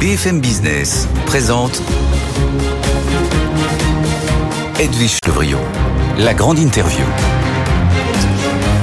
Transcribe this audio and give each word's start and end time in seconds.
BFM 0.00 0.40
Business 0.40 1.06
présente 1.26 1.82
Edwige 4.80 5.18
Chevrillon, 5.22 5.58
la 6.18 6.32
grande 6.32 6.58
interview. 6.58 7.04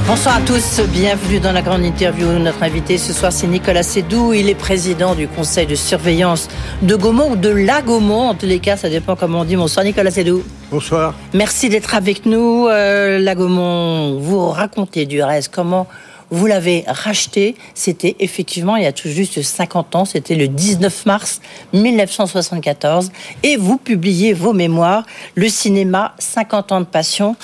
Bonsoir 0.06 0.36
à 0.36 0.40
tous, 0.42 0.80
bienvenue 0.92 1.40
dans 1.40 1.50
la 1.50 1.60
grande 1.60 1.82
interview. 1.84 2.28
Notre 2.38 2.62
invité 2.62 2.98
ce 2.98 3.12
soir, 3.12 3.32
c'est 3.32 3.48
Nicolas 3.48 3.82
Sédou. 3.82 4.32
Il 4.32 4.48
est 4.48 4.54
président 4.54 5.16
du 5.16 5.26
conseil 5.26 5.66
de 5.66 5.74
surveillance 5.74 6.48
de 6.82 6.94
Gaumont 6.94 7.32
ou 7.32 7.36
de 7.36 7.48
la 7.48 7.82
Gaumont. 7.82 8.28
En 8.28 8.34
tous 8.36 8.46
les 8.46 8.60
cas, 8.60 8.76
ça 8.76 8.88
dépend 8.88 9.16
comment 9.16 9.40
on 9.40 9.44
dit. 9.44 9.56
Bonsoir 9.56 9.84
Nicolas 9.84 10.12
Sédou. 10.12 10.44
Bonsoir. 10.70 11.14
Merci 11.34 11.68
d'être 11.68 11.96
avec 11.96 12.26
nous. 12.26 12.68
Euh, 12.68 13.18
la 13.18 13.34
Gaumont, 13.34 14.20
vous 14.20 14.50
racontez 14.50 15.04
du 15.04 15.20
reste 15.20 15.52
comment 15.52 15.88
vous 16.30 16.46
l'avez 16.46 16.84
racheté, 16.86 17.56
c'était 17.74 18.16
effectivement 18.18 18.76
il 18.76 18.84
y 18.84 18.86
a 18.86 18.92
tout 18.92 19.08
juste 19.08 19.40
50 19.42 19.96
ans, 19.96 20.04
c'était 20.04 20.34
le 20.34 20.48
19 20.48 21.06
mars 21.06 21.40
1974, 21.72 23.10
et 23.42 23.56
vous 23.56 23.78
publiez 23.78 24.32
vos 24.32 24.52
mémoires, 24.52 25.04
le 25.34 25.48
cinéma, 25.48 26.14
50 26.18 26.72
ans 26.72 26.80
de 26.80 26.86
passion, 26.86 27.36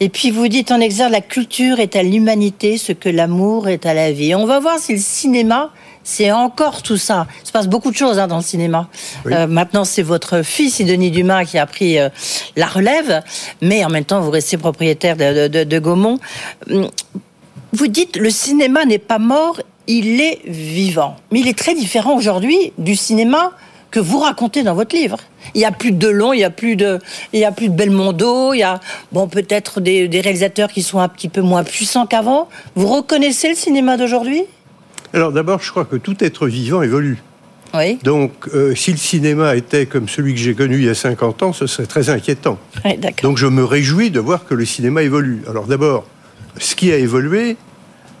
et 0.00 0.08
puis 0.08 0.30
vous 0.30 0.48
dites 0.48 0.72
en 0.72 0.80
exergue, 0.80 1.12
la 1.12 1.20
culture 1.20 1.80
est 1.80 1.96
à 1.96 2.02
l'humanité 2.02 2.78
ce 2.78 2.92
que 2.92 3.08
l'amour 3.08 3.68
est 3.68 3.86
à 3.86 3.94
la 3.94 4.12
vie. 4.12 4.34
On 4.34 4.46
va 4.46 4.58
voir 4.60 4.78
si 4.78 4.92
le 4.94 5.00
cinéma 5.00 5.70
c'est 6.02 6.32
encore 6.32 6.82
tout 6.82 6.96
ça. 6.96 7.26
Il 7.42 7.46
se 7.46 7.52
passe 7.52 7.68
beaucoup 7.68 7.90
de 7.90 7.96
choses 7.96 8.18
hein, 8.18 8.26
dans 8.26 8.38
le 8.38 8.42
cinéma. 8.42 8.88
Euh, 9.26 9.46
maintenant, 9.46 9.84
c'est 9.84 10.02
votre 10.02 10.42
fils, 10.42 10.80
Denis 10.80 11.10
Dumas, 11.10 11.44
qui 11.44 11.58
a 11.58 11.66
pris 11.66 11.98
euh, 11.98 12.08
la 12.56 12.66
relève, 12.66 13.22
mais 13.60 13.84
en 13.84 13.90
même 13.90 14.04
temps, 14.04 14.20
vous 14.20 14.30
restez 14.30 14.56
propriétaire 14.56 15.16
de, 15.16 15.46
de, 15.48 15.64
de 15.64 15.78
Gaumont. 15.78 16.18
Vous 17.72 17.86
dites 17.86 18.16
le 18.16 18.30
cinéma 18.30 18.84
n'est 18.84 18.98
pas 18.98 19.18
mort, 19.18 19.60
il 19.86 20.20
est 20.20 20.40
vivant. 20.46 21.16
Mais 21.30 21.40
il 21.40 21.48
est 21.48 21.58
très 21.58 21.74
différent 21.74 22.16
aujourd'hui 22.16 22.72
du 22.78 22.96
cinéma 22.96 23.52
que 23.90 24.00
vous 24.00 24.20
racontez 24.20 24.62
dans 24.62 24.74
votre 24.74 24.94
livre. 24.94 25.18
Il 25.54 25.58
n'y 25.58 25.64
a 25.64 25.72
plus 25.72 25.92
de 25.92 25.98
Delon, 25.98 26.32
il 26.32 26.38
n'y 26.38 26.44
a 26.44 26.50
plus 26.50 26.76
de, 26.76 26.98
il 27.32 27.40
y 27.40 27.44
a 27.44 27.52
plus 27.52 27.68
de 27.68 27.74
Belmondo, 27.74 28.54
il 28.54 28.58
y 28.58 28.62
a, 28.62 28.80
bon, 29.12 29.26
peut-être 29.26 29.80
des, 29.80 30.08
réalisateurs 30.12 30.70
qui 30.70 30.82
sont 30.82 31.00
un 31.00 31.08
petit 31.08 31.28
peu 31.28 31.40
moins 31.40 31.64
puissants 31.64 32.06
qu'avant. 32.06 32.48
Vous 32.76 32.86
reconnaissez 32.86 33.48
le 33.48 33.54
cinéma 33.54 33.96
d'aujourd'hui? 33.96 34.44
Alors 35.12 35.32
d'abord, 35.32 35.60
je 35.60 35.70
crois 35.70 35.84
que 35.84 35.96
tout 35.96 36.22
être 36.22 36.46
vivant 36.46 36.82
évolue. 36.82 37.18
Oui. 37.74 37.98
Donc, 38.02 38.32
euh, 38.52 38.74
si 38.74 38.90
le 38.90 38.96
cinéma 38.96 39.54
était 39.54 39.86
comme 39.86 40.08
celui 40.08 40.34
que 40.34 40.40
j'ai 40.40 40.54
connu 40.54 40.78
il 40.78 40.84
y 40.84 40.88
a 40.88 40.94
50 40.94 41.42
ans, 41.44 41.52
ce 41.52 41.68
serait 41.68 41.86
très 41.86 42.10
inquiétant. 42.10 42.58
Oui, 42.84 42.98
Donc, 43.22 43.38
je 43.38 43.46
me 43.46 43.64
réjouis 43.64 44.10
de 44.10 44.18
voir 44.18 44.44
que 44.44 44.54
le 44.54 44.64
cinéma 44.64 45.02
évolue. 45.02 45.42
Alors 45.48 45.66
d'abord, 45.66 46.04
ce 46.58 46.74
qui 46.74 46.92
a 46.92 46.96
évolué, 46.96 47.56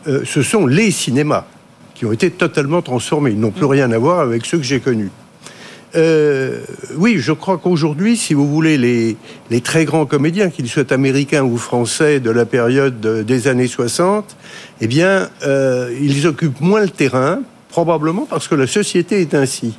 euh, 0.06 0.22
ce 0.24 0.42
sont 0.42 0.66
les 0.66 0.90
cinémas 0.90 1.44
qui 1.94 2.06
ont 2.06 2.12
été 2.12 2.30
totalement 2.30 2.80
transformés. 2.80 3.32
Ils 3.32 3.40
n'ont 3.40 3.50
plus 3.50 3.66
rien 3.66 3.90
à 3.92 3.98
voir 3.98 4.20
avec 4.20 4.46
ceux 4.46 4.58
que 4.58 4.64
j'ai 4.64 4.80
connus. 4.80 5.10
Euh, 5.96 6.60
oui, 6.96 7.16
je 7.18 7.32
crois 7.32 7.58
qu'aujourd'hui, 7.58 8.16
si 8.16 8.32
vous 8.32 8.48
voulez, 8.48 8.78
les, 8.78 9.60
très 9.60 9.84
grands 9.84 10.06
comédiens, 10.06 10.48
qu'ils 10.48 10.68
soient 10.68 10.92
américains 10.92 11.42
ou 11.42 11.58
français 11.58 12.20
de 12.20 12.30
la 12.30 12.46
période 12.46 13.00
des 13.00 13.48
années 13.48 13.66
60, 13.66 14.36
eh 14.80 14.86
bien, 14.86 15.28
euh, 15.44 15.92
ils 16.00 16.26
occupent 16.26 16.60
moins 16.60 16.82
le 16.82 16.88
terrain, 16.88 17.40
probablement 17.68 18.24
parce 18.24 18.48
que 18.48 18.54
la 18.54 18.68
société 18.68 19.20
est 19.20 19.34
ainsi. 19.34 19.74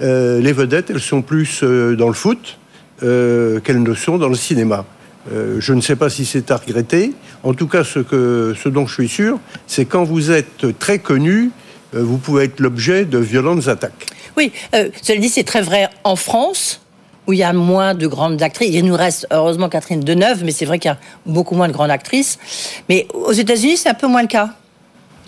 les 0.00 0.52
vedettes, 0.52 0.90
elles 0.90 1.00
sont 1.00 1.22
plus 1.22 1.62
dans 1.62 2.08
le 2.08 2.14
foot 2.14 2.58
qu'elles 3.00 3.82
ne 3.82 3.94
sont 3.94 4.18
dans 4.18 4.28
le 4.28 4.34
cinéma. 4.34 4.84
Euh, 5.32 5.56
je 5.58 5.72
ne 5.72 5.80
sais 5.80 5.96
pas 5.96 6.10
si 6.10 6.24
c'est 6.24 6.50
à 6.50 6.56
regretter. 6.56 7.12
En 7.42 7.54
tout 7.54 7.66
cas, 7.66 7.84
ce, 7.84 7.98
que, 8.00 8.54
ce 8.62 8.68
dont 8.68 8.86
je 8.86 8.94
suis 8.94 9.08
sûr, 9.08 9.38
c'est 9.66 9.86
quand 9.86 10.04
vous 10.04 10.30
êtes 10.30 10.78
très 10.78 10.98
connu, 10.98 11.50
euh, 11.94 12.02
vous 12.02 12.18
pouvez 12.18 12.44
être 12.44 12.60
l'objet 12.60 13.04
de 13.04 13.18
violentes 13.18 13.68
attaques. 13.68 14.06
Oui, 14.36 14.52
euh, 14.74 14.90
cela 15.00 15.18
dit, 15.18 15.28
c'est 15.28 15.44
très 15.44 15.62
vrai 15.62 15.88
en 16.02 16.16
France, 16.16 16.80
où 17.26 17.32
il 17.32 17.38
y 17.38 17.42
a 17.42 17.52
moins 17.52 17.94
de 17.94 18.06
grandes 18.06 18.42
actrices. 18.42 18.74
Il 18.74 18.84
nous 18.84 18.96
reste 18.96 19.26
heureusement 19.30 19.68
Catherine 19.68 20.00
Deneuve, 20.00 20.44
mais 20.44 20.50
c'est 20.50 20.66
vrai 20.66 20.78
qu'il 20.78 20.90
y 20.90 20.92
a 20.92 20.98
beaucoup 21.24 21.54
moins 21.54 21.68
de 21.68 21.72
grandes 21.72 21.90
actrices. 21.90 22.38
Mais 22.88 23.06
aux 23.14 23.32
États-Unis, 23.32 23.78
c'est 23.78 23.88
un 23.88 23.94
peu 23.94 24.08
moins 24.08 24.22
le 24.22 24.28
cas. 24.28 24.50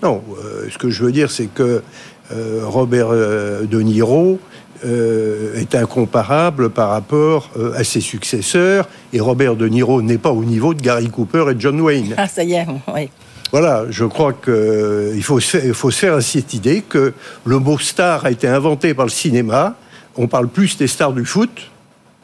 Non, 0.02 0.22
ce 0.70 0.76
que 0.76 0.90
je 0.90 1.04
veux 1.04 1.12
dire, 1.12 1.30
c'est 1.30 1.46
que 1.46 1.82
Robert 2.30 3.08
De 3.08 3.80
Niro 3.80 4.38
euh, 4.84 5.60
est 5.60 5.74
incomparable 5.74 6.70
par 6.70 6.90
rapport 6.90 7.50
euh, 7.56 7.72
à 7.74 7.84
ses 7.84 8.00
successeurs. 8.00 8.88
Et 9.12 9.20
Robert 9.20 9.56
De 9.56 9.68
Niro 9.68 10.02
n'est 10.02 10.18
pas 10.18 10.30
au 10.32 10.44
niveau 10.44 10.74
de 10.74 10.82
Gary 10.82 11.08
Cooper 11.08 11.46
et 11.50 11.56
John 11.58 11.80
Wayne. 11.80 12.14
Ah, 12.16 12.28
ça 12.28 12.42
y 12.44 12.54
est, 12.54 12.66
oui. 12.94 13.08
Voilà, 13.52 13.84
je 13.90 14.04
crois 14.04 14.32
qu'il 14.32 14.52
euh, 14.52 15.20
faut, 15.20 15.40
se 15.40 15.90
faire 15.90 16.20
cette 16.20 16.52
idée 16.52 16.82
que 16.82 17.12
le 17.44 17.58
mot 17.58 17.78
star 17.78 18.24
a 18.26 18.30
été 18.30 18.48
inventé 18.48 18.92
par 18.92 19.06
le 19.06 19.10
cinéma. 19.10 19.76
On 20.16 20.26
parle 20.26 20.48
plus 20.48 20.76
des 20.76 20.88
stars 20.88 21.12
du 21.12 21.24
foot 21.24 21.70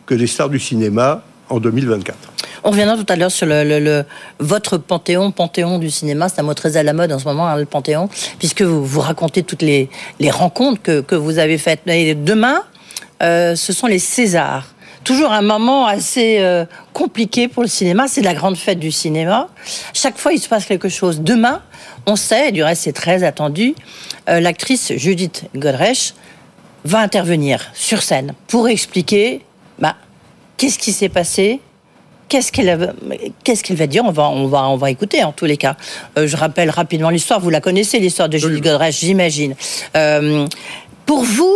que 0.05 0.15
des 0.15 0.27
stars 0.27 0.49
du 0.49 0.59
cinéma 0.59 1.23
en 1.49 1.61
2024. 1.61 2.32
On 2.65 2.71
reviendra 2.71 2.97
tout 2.97 3.07
à 3.09 3.17
l'heure 3.17 3.31
sur 3.33 3.49
votre 4.39 4.79
panthéon, 4.79 5.33
panthéon 5.33 5.79
du 5.79 5.91
cinéma. 5.91 6.29
C'est 6.29 6.41
un 6.41 6.45
mot 6.45 6.55
très 6.55 6.77
à 6.77 6.85
la 6.85 6.93
mode 6.93 7.13
en 7.13 7.19
ce 7.19 7.25
moment, 7.25 7.49
hein, 7.49 7.57
le 7.57 7.65
panthéon, 7.65 8.09
puisque 8.39 8.63
vous, 8.63 8.85
vous 8.85 9.01
racontez 9.01 9.43
toutes 9.43 9.63
les, 9.63 9.89
rencontres 10.31 10.81
que, 10.81 11.15
vous 11.17 11.39
avez 11.39 11.59
faites. 11.59 11.81
Et 11.87 12.15
demain, 12.15 12.63
euh, 13.23 13.57
ce 13.57 13.73
sont 13.73 13.89
les 13.89 13.99
Césars. 13.99 14.69
Toujours 15.03 15.33
un 15.33 15.43
moment 15.43 15.89
assez 15.89 16.39
euh, 16.39 16.65
compliqué 16.93 17.49
pour 17.49 17.65
le 17.65 17.69
cinéma. 17.69 18.07
C'est 18.07 18.23
la 18.23 18.35
grande 18.35 18.57
fête 18.57 18.79
du 18.79 18.93
cinéma. 18.93 19.49
Chaque 19.93 20.17
fois, 20.17 20.33
il 20.33 20.39
se 20.39 20.49
passe 20.49 20.65
quelque 20.65 20.89
chose. 20.89 21.21
Demain, 21.21 21.63
on 22.07 22.15
sait, 22.15 22.51
et 22.51 22.53
du 22.53 22.63
reste, 22.63 22.83
c'est 22.83 22.93
très 22.93 23.25
attendu, 23.25 23.75
euh, 24.29 24.39
l'actrice 24.39 24.93
Judith 24.95 25.47
Godrèche 25.57 26.15
va 26.85 27.01
intervenir 27.01 27.71
sur 27.75 28.03
scène 28.03 28.35
pour 28.47 28.69
expliquer 28.69 29.45
bah, 29.81 29.97
qu'est-ce 30.57 30.79
qui 30.79 30.93
s'est 30.93 31.09
passé 31.09 31.61
Qu'est-ce 32.33 32.51
qu'elle 32.51 32.95
qu'est-ce 33.45 33.63
qu'elle 33.63 33.77
va 33.77 33.87
dire? 33.87 34.05
On 34.07 34.11
va, 34.11 34.31
on, 34.31 34.47
va, 34.47 34.67
on 34.67 34.79
va 34.79 34.91
écouter 34.91 35.23
en 35.23 35.33
tous 35.33 35.45
les 35.45 35.59
cas. 35.59 35.77
Euh, 36.17 36.27
je 36.27 36.35
rappelle 36.35 36.71
rapidement 36.71 37.11
l'histoire. 37.11 37.41
Vous 37.41 37.51
la 37.51 37.61
connaissez, 37.61 37.99
l'histoire 37.99 38.31
de 38.31 38.39
Julie 38.39 38.63
Godrèche, 38.63 39.01
j'imagine. 39.01 39.55
Euh, 39.95 40.47
pour 41.05 41.25
vous, 41.25 41.55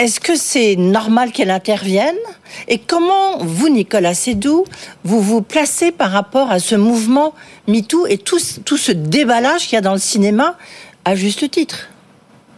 est-ce 0.00 0.18
que 0.18 0.34
c'est 0.34 0.74
normal 0.74 1.30
qu'elle 1.30 1.52
intervienne? 1.52 2.16
Et 2.66 2.78
comment 2.78 3.38
vous, 3.38 3.68
Nicolas 3.68 4.14
Sédou, 4.14 4.64
vous 5.04 5.20
vous 5.20 5.40
placez 5.40 5.92
par 5.92 6.10
rapport 6.10 6.50
à 6.50 6.58
ce 6.58 6.74
mouvement 6.74 7.32
MeToo 7.68 8.08
et 8.08 8.18
tout, 8.18 8.40
tout 8.64 8.78
ce 8.78 8.90
déballage 8.90 9.68
qu'il 9.68 9.74
y 9.74 9.78
a 9.78 9.82
dans 9.82 9.92
le 9.92 10.00
cinéma 10.00 10.56
à 11.04 11.14
juste 11.14 11.48
titre? 11.48 11.90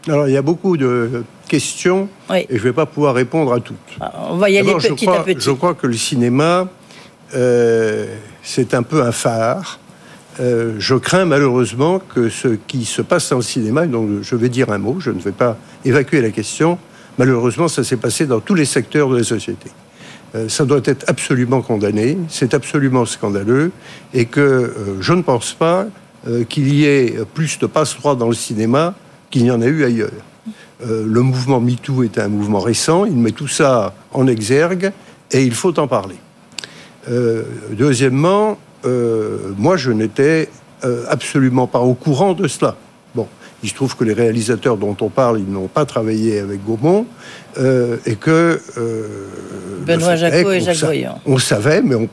Alors, 0.09 0.29
il 0.29 0.33
y 0.33 0.39
a 0.39 0.43
beaucoup 0.43 0.79
de 0.79 1.25
questions 1.47 2.09
et 2.35 2.47
je 2.49 2.55
ne 2.55 2.61
vais 2.61 2.73
pas 2.73 2.87
pouvoir 2.87 3.15
répondre 3.15 3.53
à 3.53 3.61
toutes. 3.61 3.77
On 4.31 4.37
va 4.37 4.49
y 4.49 4.57
aller 4.57 4.73
petit 4.73 5.07
à 5.07 5.21
petit. 5.21 5.45
Je 5.45 5.51
crois 5.51 5.75
que 5.75 5.87
le 5.87 5.97
cinéma 5.97 6.69
c'est 7.31 8.75
un 8.75 8.83
peu 8.83 9.03
un 9.03 9.13
phare. 9.13 9.79
Euh, 10.41 10.75
je 10.79 10.95
crains 10.95 11.25
malheureusement 11.25 11.99
que 11.99 12.29
ce 12.29 12.49
qui 12.49 12.85
se 12.85 13.03
passe 13.03 13.31
dans 13.31 13.37
le 13.37 13.43
cinéma, 13.43 13.87
donc 13.87 14.23
je 14.23 14.37
vais 14.37 14.49
dire 14.49 14.71
un 14.71 14.79
mot, 14.79 14.99
je 15.01 15.11
ne 15.11 15.19
vais 15.19 15.33
pas 15.33 15.57
évacuer 15.85 16.21
la 16.21 16.31
question, 16.31 16.79
malheureusement 17.19 17.67
ça 17.67 17.83
s'est 17.83 17.97
passé 17.97 18.27
dans 18.27 18.39
tous 18.39 18.55
les 18.55 18.65
secteurs 18.65 19.09
de 19.09 19.17
la 19.17 19.25
société. 19.25 19.71
Euh, 20.37 20.49
ça 20.49 20.65
doit 20.65 20.81
être 20.85 21.05
absolument 21.09 21.61
condamné, 21.61 22.19
c'est 22.29 22.55
absolument 22.55 23.05
scandaleux, 23.05 23.73
et 24.15 24.27
que 24.27 24.99
je 25.01 25.13
ne 25.13 25.23
pense 25.23 25.55
pas 25.55 25.87
qu'il 26.49 26.75
y 26.75 26.85
ait 26.85 27.17
plus 27.33 27.59
de 27.59 27.67
passe-droit 27.67 28.17
dans 28.17 28.29
le 28.29 28.35
cinéma 28.35 28.95
qu'il 29.31 29.45
n'y 29.45 29.51
en 29.51 29.63
a 29.63 29.67
eu 29.67 29.85
ailleurs. 29.85 30.11
le 30.85 31.23
mouvement 31.23 31.61
MeToo 31.61 32.03
est 32.03 32.19
un 32.19 32.29
mouvement 32.29 32.61
récent, 32.61 33.05
il 33.07 33.17
met 33.17 33.31
tout 33.31 33.49
ça 33.49 33.95
en 34.13 34.27
exergue, 34.27 34.93
et 35.31 35.43
il 35.45 35.55
faut 35.55 35.79
en 35.79 35.87
parler. 35.87 36.17
Euh, 37.11 37.43
deuxièmement, 37.73 38.59
euh, 38.85 39.53
moi, 39.57 39.77
je 39.77 39.91
n'étais 39.91 40.49
euh, 40.85 41.05
absolument 41.09 41.67
pas 41.67 41.81
au 41.81 41.95
courant 41.95 42.35
de 42.35 42.47
cela. 42.49 42.77
Bon, 43.15 43.27
il 43.63 43.69
se 43.69 43.75
trouve 43.75 43.97
que 43.97 44.05
les 44.05 44.13
réalisateurs 44.13 44.77
dont 44.77 44.97
on 45.01 45.09
parle, 45.09 45.41
ils 45.41 45.51
n'ont 45.51 45.69
pas 45.69 45.85
travaillé 45.87 46.39
avec 46.39 46.65
Gaumont 46.65 47.07
et 48.07 48.15
que 48.15 48.61
Benoît 49.85 50.15
Jacot 50.15 50.53
et 50.53 50.61
Jacques 50.61 50.77
Voyant. 50.77 51.21
On 51.27 51.39
savait, 51.39 51.83
mais 51.83 51.97
on, 51.97 52.09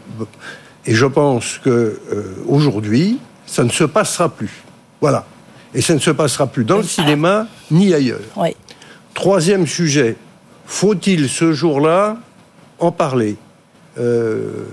et 0.87 0.95
je 0.95 1.05
pense 1.05 1.59
que 1.63 1.99
aujourd'hui, 2.47 3.19
ça 3.45 3.63
ne 3.63 3.69
se 3.69 3.83
passera 3.83 4.29
plus. 4.29 4.63
Voilà. 5.01 5.25
Et 5.75 5.81
ça 5.81 5.93
ne 5.93 5.99
se 5.99 6.11
passera 6.11 6.47
plus 6.47 6.63
dans 6.63 6.77
le 6.77 6.83
cinéma 6.83 7.47
ni 7.69 7.93
ailleurs. 7.93 8.21
Oui. 8.37 8.55
Troisième 9.13 9.67
sujet, 9.67 10.15
faut-il 10.65 11.29
ce 11.29 11.53
jour-là 11.53 12.17
en 12.79 12.91
parler? 12.91 13.35
Euh, 13.97 14.65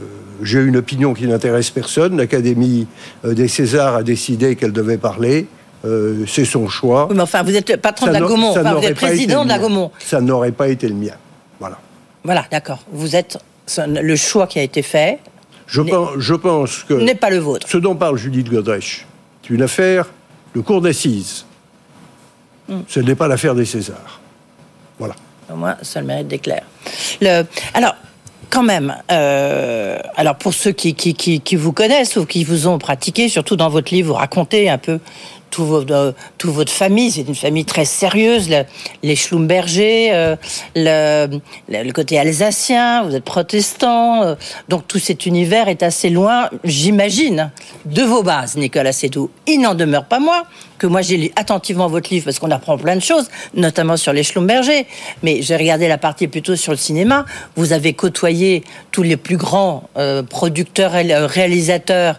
J'ai 0.42 0.60
une 0.60 0.76
opinion 0.76 1.14
qui 1.14 1.26
n'intéresse 1.26 1.70
personne. 1.70 2.16
L'Académie 2.16 2.86
euh, 3.24 3.34
des 3.34 3.48
Césars 3.48 3.96
a 3.96 4.02
décidé 4.02 4.56
qu'elle 4.56 4.72
devait 4.72 4.98
parler. 4.98 5.46
Euh, 5.84 6.24
c'est 6.26 6.44
son 6.44 6.68
choix. 6.68 7.08
Oui, 7.08 7.16
mais 7.16 7.22
enfin, 7.22 7.42
vous 7.42 7.56
êtes 7.56 7.76
patron 7.76 8.06
Ça 8.06 8.12
de 8.12 8.18
la 8.18 8.26
Gaumont, 8.26 8.50
enfin, 8.50 8.74
vous 8.74 8.84
êtes 8.84 8.94
président 8.94 9.44
de 9.44 9.48
la. 9.48 9.58
Gaumont. 9.58 9.90
Ça 9.98 10.20
n'aurait 10.20 10.52
pas 10.52 10.68
été 10.68 10.88
le 10.88 10.94
mien. 10.94 11.14
Voilà. 11.58 11.78
Voilà, 12.24 12.44
d'accord. 12.50 12.80
Vous 12.92 13.16
êtes 13.16 13.38
le 13.86 14.16
choix 14.16 14.46
qui 14.46 14.58
a 14.58 14.62
été 14.62 14.82
fait 14.82 15.18
Je, 15.66 15.80
pense, 15.80 16.10
je 16.18 16.34
pense 16.34 16.84
que 16.84 16.94
n'est 16.94 17.14
pas 17.14 17.30
le 17.30 17.38
vôtre. 17.38 17.66
ce 17.68 17.78
dont 17.78 17.96
parle 17.96 18.16
Judith 18.16 18.48
Godrèche, 18.48 19.06
c'est 19.42 19.54
une 19.54 19.62
affaire 19.62 20.06
de 20.54 20.60
cour 20.60 20.80
d'assises. 20.80 21.44
Hmm. 22.68 22.80
Ce 22.86 23.00
n'est 23.00 23.16
pas 23.16 23.26
l'affaire 23.26 23.56
des 23.56 23.64
Césars. 23.64 24.20
Voilà. 24.98 25.14
Au 25.52 25.56
moins, 25.56 25.76
ça 25.82 26.00
le 26.00 26.06
mérite 26.06 26.28
d'éclair. 26.28 26.62
Le... 27.20 27.42
Alors, 27.74 27.96
quand 28.52 28.62
même, 28.62 28.94
euh, 29.10 29.98
alors 30.14 30.36
pour 30.36 30.52
ceux 30.52 30.72
qui, 30.72 30.94
qui, 30.94 31.56
vous 31.56 31.72
connaissent 31.72 32.16
ou 32.16 32.26
qui 32.26 32.44
vous 32.44 32.66
ont 32.66 32.78
pratiqué, 32.78 33.30
surtout 33.30 33.56
dans 33.56 33.70
votre 33.70 33.94
livre, 33.94 34.08
vous 34.08 34.18
racontez 34.18 34.68
un 34.68 34.76
peu 34.76 35.00
tout, 35.52 35.84
euh, 35.90 36.10
toute 36.38 36.50
votre 36.50 36.72
famille. 36.72 37.12
C'est 37.12 37.22
une 37.28 37.36
famille 37.36 37.64
très 37.64 37.84
sérieuse. 37.84 38.48
le- 38.50 38.64
les 39.04 39.14
Schlumberger, 39.14 40.10
euh, 40.12 40.36
le, 40.74 41.92
côté 41.92 42.18
alsacien, 42.18 43.04
vous 43.04 43.14
êtes 43.14 43.22
protestant. 43.24 44.22
euh, 44.24 44.34
donc 44.68 44.88
tout 44.88 44.98
cet 44.98 45.26
univers 45.26 45.68
est 45.68 45.84
assez 45.84 46.10
loin, 46.10 46.48
j'imagine, 46.64 47.50
de 47.84 48.02
vos 48.02 48.22
bases, 48.24 48.56
Nicolas 48.56 48.92
Sédou. 48.92 49.30
Il 49.46 49.60
n'en 49.60 49.74
demeure 49.76 50.06
pas 50.06 50.18
moins 50.18 50.42
que 50.78 50.86
moi 50.88 51.02
j'ai 51.02 51.16
lu 51.16 51.30
attentivement 51.36 51.86
votre 51.86 52.10
livre 52.12 52.24
parce 52.24 52.40
qu'on 52.40 52.50
apprend 52.50 52.76
plein 52.76 52.96
de 52.96 53.02
choses, 53.02 53.28
notamment 53.54 53.96
sur 53.96 54.12
les 54.12 54.24
Schlumberger. 54.24 54.86
Mais 55.22 55.42
j'ai 55.42 55.54
regardé 55.56 55.86
la 55.86 55.98
partie 55.98 56.26
plutôt 56.26 56.56
sur 56.56 56.72
le 56.72 56.78
cinéma. 56.78 57.24
Vous 57.54 57.72
avez 57.72 57.92
côtoyé 57.92 58.64
tous 58.90 59.02
les 59.04 59.16
plus 59.16 59.36
grands 59.36 59.84
producteurs, 60.30 60.92
ré- 60.92 61.14
réalisateurs 61.26 62.18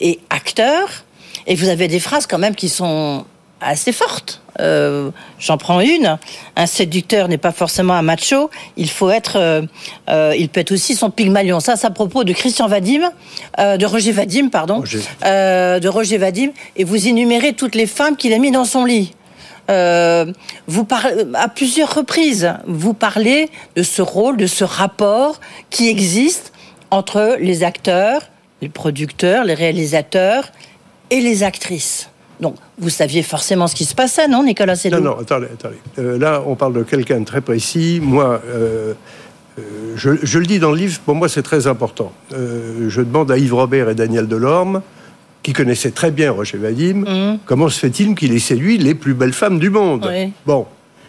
et 0.00 0.20
acteurs. 0.30 1.03
Et 1.46 1.54
vous 1.54 1.68
avez 1.68 1.88
des 1.88 2.00
phrases 2.00 2.26
quand 2.26 2.38
même 2.38 2.54
qui 2.54 2.68
sont 2.68 3.24
assez 3.60 3.92
fortes. 3.92 4.40
Euh, 4.60 5.10
J'en 5.38 5.56
prends 5.58 5.80
une. 5.80 6.18
Un 6.56 6.66
séducteur 6.66 7.28
n'est 7.28 7.38
pas 7.38 7.52
forcément 7.52 7.94
un 7.94 8.02
macho. 8.02 8.50
Il 8.76 8.88
faut 8.90 9.10
être. 9.10 9.36
euh, 9.36 9.62
euh, 10.08 10.34
il 10.38 10.48
peut 10.48 10.60
être 10.60 10.72
aussi 10.72 10.94
son 10.94 11.10
pygmalion. 11.10 11.60
Ça, 11.60 11.76
c'est 11.76 11.86
à 11.86 11.90
propos 11.90 12.24
de 12.24 12.32
Christian 12.32 12.66
Vadim, 12.68 13.10
de 13.58 13.86
Roger 13.86 14.12
Vadim, 14.12 14.48
pardon, 14.48 14.76
Roger. 14.80 15.00
de 15.22 15.88
Roger 15.88 16.18
Vadim. 16.18 16.50
Et 16.76 16.84
vous 16.84 17.08
énumérez 17.08 17.54
toutes 17.54 17.74
les 17.74 17.86
femmes 17.86 18.16
qu'il 18.16 18.32
a 18.32 18.38
mis 18.38 18.50
dans 18.50 18.64
son 18.64 18.84
lit. 18.84 19.12
Euh, 19.70 20.26
vous 20.66 20.84
parlez 20.84 21.24
à 21.34 21.48
plusieurs 21.48 21.94
reprises. 21.94 22.52
Vous 22.66 22.94
parlez 22.94 23.48
de 23.76 23.82
ce 23.82 24.02
rôle, 24.02 24.36
de 24.36 24.46
ce 24.46 24.64
rapport 24.64 25.40
qui 25.70 25.88
existe 25.88 26.52
entre 26.90 27.36
les 27.40 27.64
acteurs, 27.64 28.22
les 28.62 28.68
producteurs, 28.68 29.44
les 29.44 29.54
réalisateurs 29.54 30.50
et 31.14 31.20
les 31.20 31.42
actrices. 31.44 32.08
Donc, 32.40 32.56
vous 32.78 32.90
saviez 32.90 33.22
forcément 33.22 33.68
ce 33.68 33.76
qui 33.76 33.84
se 33.84 33.94
passait, 33.94 34.26
non, 34.26 34.42
Nicolas 34.42 34.74
Non, 34.90 35.00
non, 35.00 35.18
attendez, 35.20 35.46
attendez. 35.52 35.76
Euh, 36.00 36.18
là, 36.18 36.42
on 36.44 36.56
parle 36.56 36.72
de 36.74 36.82
quelqu'un 36.82 37.20
de 37.20 37.24
très 37.24 37.40
précis. 37.40 38.00
Moi, 38.02 38.40
euh, 38.46 38.92
euh, 39.58 39.62
je, 39.94 40.10
je 40.20 40.38
le 40.40 40.46
dis 40.46 40.58
dans 40.58 40.72
le 40.72 40.76
livre, 40.78 40.98
pour 41.06 41.14
moi, 41.14 41.28
c'est 41.28 41.42
très 41.44 41.68
important. 41.68 42.12
Je 42.32 43.00
demande 43.00 43.30
à 43.30 43.38
Yves 43.38 43.54
Robert 43.54 43.88
et 43.88 43.94
Daniel 43.94 44.26
Delorme, 44.26 44.82
qui 45.44 45.52
connaissaient 45.52 45.92
très 45.92 46.10
bien 46.10 46.32
Roger 46.32 46.58
Vadim, 46.58 47.04
Mhm. 47.06 47.38
comment 47.46 47.68
se 47.68 47.78
fait-il 47.78 48.16
qu'il 48.16 48.32
ait 48.34 48.38
séduit 48.40 48.78
les 48.78 48.94
plus 48.96 49.14
belles 49.14 49.32
femmes 49.34 49.60
du 49.60 49.70
monde? 49.70 50.10
Oui. 50.10 50.32
Bon, 50.44 50.66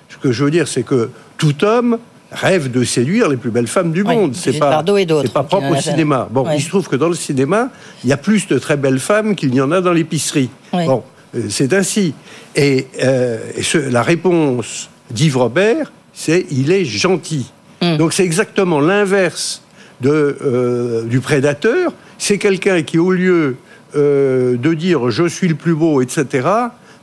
ce 0.09 0.17
que 0.17 0.31
je 0.31 0.43
veux 0.43 0.51
dire, 0.51 0.67
c'est 0.67 0.83
que 0.83 1.09
tout 1.39 1.63
homme 1.65 1.97
rêve 2.35 2.69
de 2.71 2.83
séduire 2.83 3.29
les 3.29 3.37
plus 3.37 3.49
belles 3.51 3.67
femmes 3.67 3.91
du 3.91 4.03
Oui, 4.03 4.15
monde. 4.15 4.35
C'est 4.35 4.59
pas, 4.59 4.83
c'est 5.21 5.33
pas 5.33 5.43
propre 5.43 5.71
au 5.71 5.75
cinéma. 5.81 6.27
Bon, 6.31 6.45
il 6.53 6.61
se 6.61 6.69
trouve 6.69 6.87
que 6.87 6.95
dans 6.95 7.07
le 7.09 7.15
cinéma, 7.15 7.69
il 8.03 8.09
y 8.09 8.13
a 8.13 8.17
plus 8.17 8.47
de 8.47 8.59
très 8.59 8.77
belles 8.77 8.99
femmes 8.99 9.35
qu'il 9.35 9.51
n'y 9.51 9.61
en 9.61 9.71
a 9.71 9.81
dans 9.81 9.93
l'épicerie. 9.93 10.49
Bon, 10.71 11.03
euh, 11.35 11.41
c'est 11.49 11.73
ainsi. 11.73 12.13
Et, 12.55 12.87
euh, 13.03 13.39
et 13.55 13.63
ce- 13.63 13.77
la 13.77 14.03
réponse 14.03 14.89
d'Yves 15.11 15.37
Robert, 15.37 15.91
c'est 16.13 16.45
il 16.51 16.71
est 16.71 16.85
gentil. 16.85 17.51
Mm. 17.81 17.97
Donc 17.97 18.13
c'est 18.13 18.23
exactement 18.23 18.79
l'inverse 18.79 19.61
de, 20.01 20.37
euh, 20.43 21.03
du 21.03 21.19
prédateur. 21.21 21.93
C'est 22.17 22.37
quelqu'un 22.37 22.81
qui, 22.83 22.97
au 22.97 23.11
lieu 23.11 23.55
euh, 23.95 24.57
de 24.57 24.73
dire 24.73 25.09
je 25.09 25.25
suis 25.27 25.47
le 25.47 25.55
plus 25.55 25.73
beau, 25.75 26.01
etc., 26.01 26.47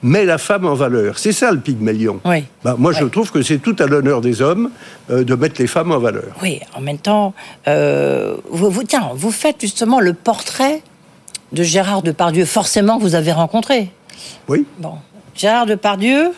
met 0.03 0.25
la 0.25 0.39
femme 0.39 0.67
en 0.67 0.75
valeur. 0.75 1.19
C'est 1.19 1.33
ça 1.33 1.53
le 1.53 1.61
pygmalion. 1.61 2.21
Oui. 2.25 2.45
Bah, 2.65 2.77
moi, 2.79 2.93
je 2.93 3.05
trouve 3.05 3.31
que 3.31 3.43
c'est 3.43 3.59
tout 3.59 3.77
à 3.79 3.87
l'honneur 3.87 4.21
des 4.21 4.43
hommes 4.43 4.71
euh, 5.11 5.25
de 5.25 5.35
mettre 5.35 5.61
les 5.61 5.67
femmes 5.67 5.93
en 5.93 5.99
valeur. 5.99 6.35
Oui, 6.43 6.61
en 6.75 6.81
même 6.81 6.99
temps, 6.99 7.35
euh, 7.69 8.37
vous, 8.51 8.71
vous- 8.71 8.85
tiens, 8.85 9.11
vous 9.15 9.31
faites 9.31 9.61
justement 9.61 10.01
le 10.01 10.13
portrait 10.15 10.83
de 11.53 11.63
Gérard 11.63 12.03
Depardieu, 12.03 12.45
forcément 12.45 12.99
vous 12.99 13.15
avez 13.15 13.33
rencontré. 13.33 13.91
Oui. 14.49 14.65
Bon, 14.79 14.95
Gérard 15.37 15.67
Depardieu, 15.67 16.33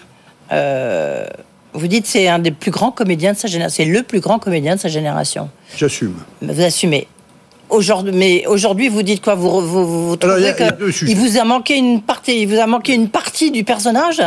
euh, 0.52 1.26
vous 1.72 1.86
dites 1.86 2.06
c'est 2.06 2.28
un 2.28 2.38
des 2.38 2.50
plus 2.50 2.70
grands 2.70 2.90
comédiens 2.90 3.32
de 3.32 3.38
sa 3.38 3.48
génération, 3.48 3.74
c'est 3.84 3.90
le 3.90 4.02
plus 4.02 4.20
grand 4.20 4.38
comédien 4.38 4.74
de 4.76 4.80
sa 4.80 4.88
génération. 4.88 5.48
J'assume. 5.76 6.14
Vous 6.42 6.60
assumez. 6.62 7.06
Aujourd'hui, 7.70 8.12
mais 8.14 8.46
aujourd'hui, 8.46 8.88
vous 8.88 9.02
dites 9.02 9.22
quoi? 9.22 9.34
Vous, 9.34 9.48
vous, 9.50 9.86
vous, 9.86 10.08
vous 10.08 10.16
Alors, 10.22 10.36
trouvez 10.36 10.48
a- 10.50 10.52
que 10.72 11.04
il 11.08 11.16
vous 11.16 11.38
a 11.38 11.44
manqué 11.44 11.76
une 11.76 12.02
partie, 12.02 12.42
il 12.42 12.46
vous 12.48 12.60
a 12.60 12.66
manqué 12.66 12.94
une 12.94 13.08
partie 13.08 13.50
du 13.50 13.64
personnage? 13.64 14.20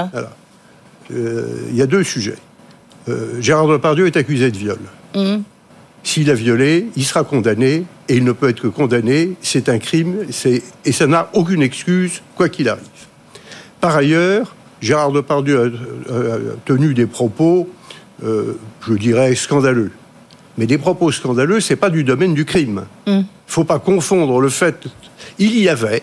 Euh, 1.12 1.46
Il 1.70 1.76
y 1.76 1.82
a 1.82 1.86
deux 1.86 2.04
sujets. 2.04 2.36
Euh, 3.08 3.40
Gérard 3.42 3.68
Depardieu 3.68 4.06
est 4.08 4.18
accusé 4.18 4.52
de 4.52 4.58
viol. 4.58 4.80
Mhm. 5.16 5.44
S'il 6.04 6.30
a 6.30 6.34
violé, 6.34 6.88
il 6.96 7.04
sera 7.06 7.24
condamné, 7.24 7.84
et 8.10 8.16
il 8.16 8.24
ne 8.24 8.32
peut 8.32 8.50
être 8.50 8.62
que 8.62 8.68
condamné. 8.68 9.34
C'est 9.42 9.70
un 9.70 9.78
crime, 9.80 10.16
et 10.86 10.92
ça 10.92 11.08
n'a 11.08 11.30
aucune 11.34 11.62
excuse, 11.62 12.22
quoi 12.36 12.50
qu'il 12.50 12.68
arrive. 12.70 12.84
Par 13.82 13.96
ailleurs, 13.96 14.56
Gérard 14.82 15.12
Depardieu 15.12 15.74
a, 16.10 16.14
a- 16.14 16.34
a 16.36 16.38
tenu 16.66 16.94
des 16.94 17.06
propos, 17.08 17.70
euh, 18.24 18.58
je 18.88 18.94
dirais, 18.96 19.36
scandaleux. 19.36 19.92
Mais 20.58 20.66
des 20.66 20.78
propos 20.78 21.12
scandaleux, 21.12 21.60
c'est 21.60 21.76
pas 21.76 21.90
du 21.90 22.04
domaine 22.04 22.34
du 22.34 22.46
crime. 22.46 22.86
Il 23.06 23.24
faut 23.46 23.64
pas 23.64 23.80
confondre 23.80 24.40
le 24.42 24.50
fait. 24.50 24.86
Il 25.40 25.58
y 25.60 25.70
avait, 25.70 26.02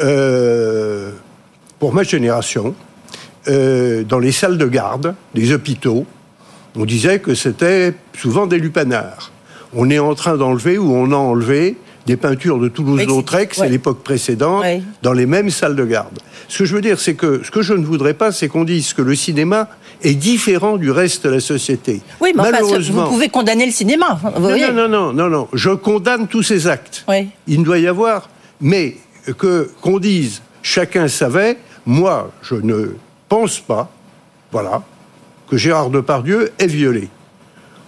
euh, 0.00 1.10
pour 1.78 1.92
ma 1.92 2.02
génération, 2.02 2.74
euh, 3.48 4.04
dans 4.04 4.18
les 4.18 4.32
salles 4.32 4.58
de 4.58 4.66
garde 4.66 5.14
des 5.34 5.52
hôpitaux, 5.52 6.06
on 6.76 6.84
disait 6.84 7.18
que 7.18 7.34
c'était 7.34 7.94
souvent 8.16 8.46
des 8.46 8.58
lupanards. 8.58 9.32
On 9.74 9.90
est 9.90 9.98
en 9.98 10.14
train 10.14 10.36
d'enlever 10.36 10.78
ou 10.78 10.92
on 10.94 11.10
a 11.12 11.16
enlevé 11.16 11.76
des 12.06 12.16
peintures 12.16 12.58
de 12.58 12.68
Toulouse-Lautrec, 12.68 13.50
c'est- 13.50 13.56
c'est 13.56 13.66
ouais. 13.66 13.68
l'époque 13.68 14.02
précédente, 14.02 14.62
Ouais. 14.62 14.82
dans 15.02 15.12
les 15.12 15.26
mêmes 15.26 15.50
salles 15.50 15.76
de 15.76 15.84
garde. 15.84 16.18
Ce 16.48 16.58
que 16.60 16.64
je 16.64 16.74
veux 16.74 16.80
dire, 16.80 16.98
c'est 16.98 17.14
que 17.14 17.42
ce 17.44 17.50
que 17.50 17.62
je 17.62 17.74
ne 17.74 17.84
voudrais 17.84 18.14
pas, 18.14 18.32
c'est 18.32 18.48
qu'on 18.48 18.64
dise 18.64 18.92
que 18.94 19.02
le 19.02 19.14
cinéma 19.14 19.68
est 20.02 20.14
différent 20.14 20.76
du 20.76 20.90
reste 20.90 21.24
de 21.24 21.30
la 21.30 21.40
société. 21.40 22.00
Oui, 22.20 22.32
mais 22.34 22.42
Malheureusement. 22.50 23.04
vous 23.04 23.10
pouvez 23.10 23.28
condamner 23.28 23.66
le 23.66 23.72
cinéma. 23.72 24.18
Vous 24.22 24.30
Non, 24.30 24.48
voyez 24.48 24.68
non, 24.72 24.88
non, 24.88 24.88
non, 24.88 25.12
non, 25.12 25.28
non. 25.30 25.48
Je 25.52 25.70
condamne 25.70 26.26
tous 26.26 26.42
ces 26.42 26.66
actes. 26.66 27.04
Oui. 27.08 27.28
Il 27.46 27.60
ne 27.60 27.64
doit 27.64 27.78
y 27.78 27.86
avoir, 27.86 28.28
mais 28.60 28.96
que 29.38 29.70
qu'on 29.80 29.98
dise 29.98 30.42
chacun 30.62 31.08
savait, 31.08 31.58
moi, 31.86 32.30
je 32.42 32.54
ne 32.56 32.94
pense 33.28 33.58
pas, 33.60 33.90
voilà, 34.52 34.82
que 35.48 35.56
Gérard 35.56 35.90
Depardieu 35.90 36.50
est 36.58 36.66
violé. 36.66 37.08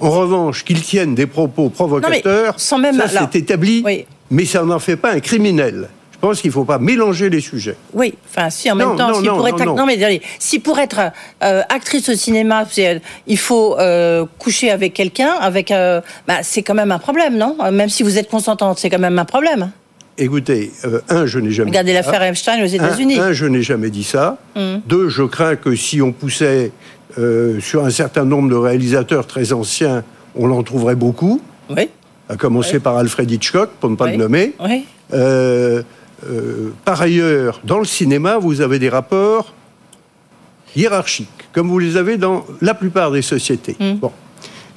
En 0.00 0.10
revanche, 0.10 0.64
qu'il 0.64 0.80
tienne 0.82 1.14
des 1.14 1.26
propos 1.26 1.68
provocateurs, 1.68 2.54
sans 2.58 2.78
même- 2.78 2.96
ça 2.98 3.08
c'est 3.32 3.36
établi, 3.38 3.82
oui. 3.84 4.04
mais 4.30 4.44
ça 4.44 4.64
n'en 4.64 4.78
fait 4.80 4.96
pas 4.96 5.12
un 5.12 5.20
criminel. 5.20 5.88
Je 6.22 6.28
pense 6.28 6.40
qu'il 6.40 6.50
ne 6.50 6.54
faut 6.54 6.64
pas 6.64 6.78
mélanger 6.78 7.28
les 7.30 7.40
sujets. 7.40 7.74
Oui, 7.94 8.14
enfin, 8.30 8.48
si 8.48 8.70
en 8.70 8.76
Non, 8.76 8.90
même 8.90 8.96
temps, 8.96 9.08
non, 9.08 9.14
si 9.16 9.22
non, 9.24 9.34
pour 9.34 9.42
non, 9.48 9.56
être, 9.56 9.64
non. 9.64 9.86
mais 9.86 9.94
attendez, 10.00 10.22
si 10.38 10.60
pour 10.60 10.78
être 10.78 11.00
euh, 11.42 11.62
actrice 11.68 12.08
au 12.10 12.14
cinéma, 12.14 12.64
euh, 12.78 12.98
il 13.26 13.36
faut 13.38 13.76
euh, 13.80 14.24
coucher 14.38 14.70
avec 14.70 14.94
quelqu'un, 14.94 15.32
avec, 15.40 15.72
euh, 15.72 16.00
bah, 16.28 16.44
c'est 16.44 16.62
quand 16.62 16.74
même 16.74 16.92
un 16.92 17.00
problème, 17.00 17.36
non? 17.36 17.56
Même 17.72 17.88
si 17.88 18.04
vous 18.04 18.18
êtes 18.18 18.30
consentante, 18.30 18.78
c'est 18.78 18.88
quand 18.88 19.00
même 19.00 19.18
un 19.18 19.24
problème. 19.24 19.72
Écoutez, 20.16 20.70
euh, 20.84 21.00
un, 21.08 21.26
je 21.26 21.40
n'ai 21.40 21.50
jamais 21.50 21.70
Regardez 21.70 21.92
l'affaire 21.92 22.22
Epstein 22.22 22.60
aux 22.60 22.66
Un- 22.66 22.66
États-Unis. 22.66 23.18
Un, 23.18 23.32
je 23.32 23.46
n'ai 23.46 23.62
jamais 23.62 23.90
dit 23.90 24.04
ça. 24.04 24.38
Hum. 24.54 24.80
Deux, 24.86 25.08
je 25.08 25.24
crains 25.24 25.56
que 25.56 25.74
si 25.74 26.00
on 26.02 26.12
poussait 26.12 26.70
euh, 27.18 27.58
sur 27.60 27.84
un 27.84 27.90
certain 27.90 28.24
nombre 28.24 28.48
de 28.48 28.54
réalisateurs 28.54 29.26
très 29.26 29.52
anciens, 29.52 30.04
on 30.36 30.52
en 30.52 30.62
trouverait 30.62 30.94
beaucoup, 30.94 31.40
Oui, 31.68 31.88
à 32.28 32.36
commencer 32.36 32.78
par 32.78 32.96
Alfred 32.96 33.28
Hitchcock, 33.28 33.70
pour 33.80 33.90
ne 33.90 33.96
pas 33.96 34.04
Oui. 34.04 34.12
le 34.12 34.18
nommer. 34.18 34.52
oui. 34.64 34.84
Euh, 35.14 35.82
euh, 36.28 36.70
par 36.84 37.00
ailleurs, 37.00 37.60
dans 37.64 37.78
le 37.78 37.84
cinéma, 37.84 38.38
vous 38.38 38.60
avez 38.60 38.78
des 38.78 38.88
rapports 38.88 39.52
hiérarchiques, 40.76 41.28
comme 41.52 41.68
vous 41.68 41.78
les 41.78 41.96
avez 41.96 42.16
dans 42.16 42.44
la 42.60 42.74
plupart 42.74 43.10
des 43.10 43.22
sociétés. 43.22 43.76
Mm. 43.78 43.94
Bon. 43.94 44.12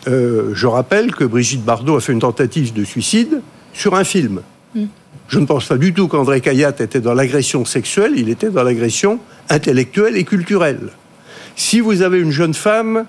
Euh, 0.08 0.52
je 0.54 0.68
rappelle 0.68 1.14
que 1.14 1.24
Brigitte 1.24 1.64
Bardot 1.64 1.98
a 1.98 2.02
fait 2.02 2.14
une 2.14 2.20
tentative 2.20 2.74
de 2.74 2.84
suicide 2.84 3.42
sur 3.74 3.96
un 3.96 4.04
film. 4.04 4.42
Mm. 4.74 4.86
Je 5.28 5.40
ne 5.40 5.46
pense 5.46 5.66
pas 5.66 5.78
du 5.78 5.94
tout 5.94 6.08
qu'André 6.08 6.42
Cayatte 6.42 6.82
était 6.82 7.00
dans 7.00 7.14
l'agression 7.14 7.66
sexuelle, 7.66 8.14
il 8.16 8.30
était 8.30 8.50
dans 8.50 8.64
l'agression 8.64 9.20
intellectuelle 9.50 10.18
et 10.18 10.24
culturelle. 10.24 10.90
Si 11.56 11.80
vous 11.80 12.02
avez 12.02 12.20
une 12.20 12.32
jeune 12.32 12.54
femme 12.54 13.06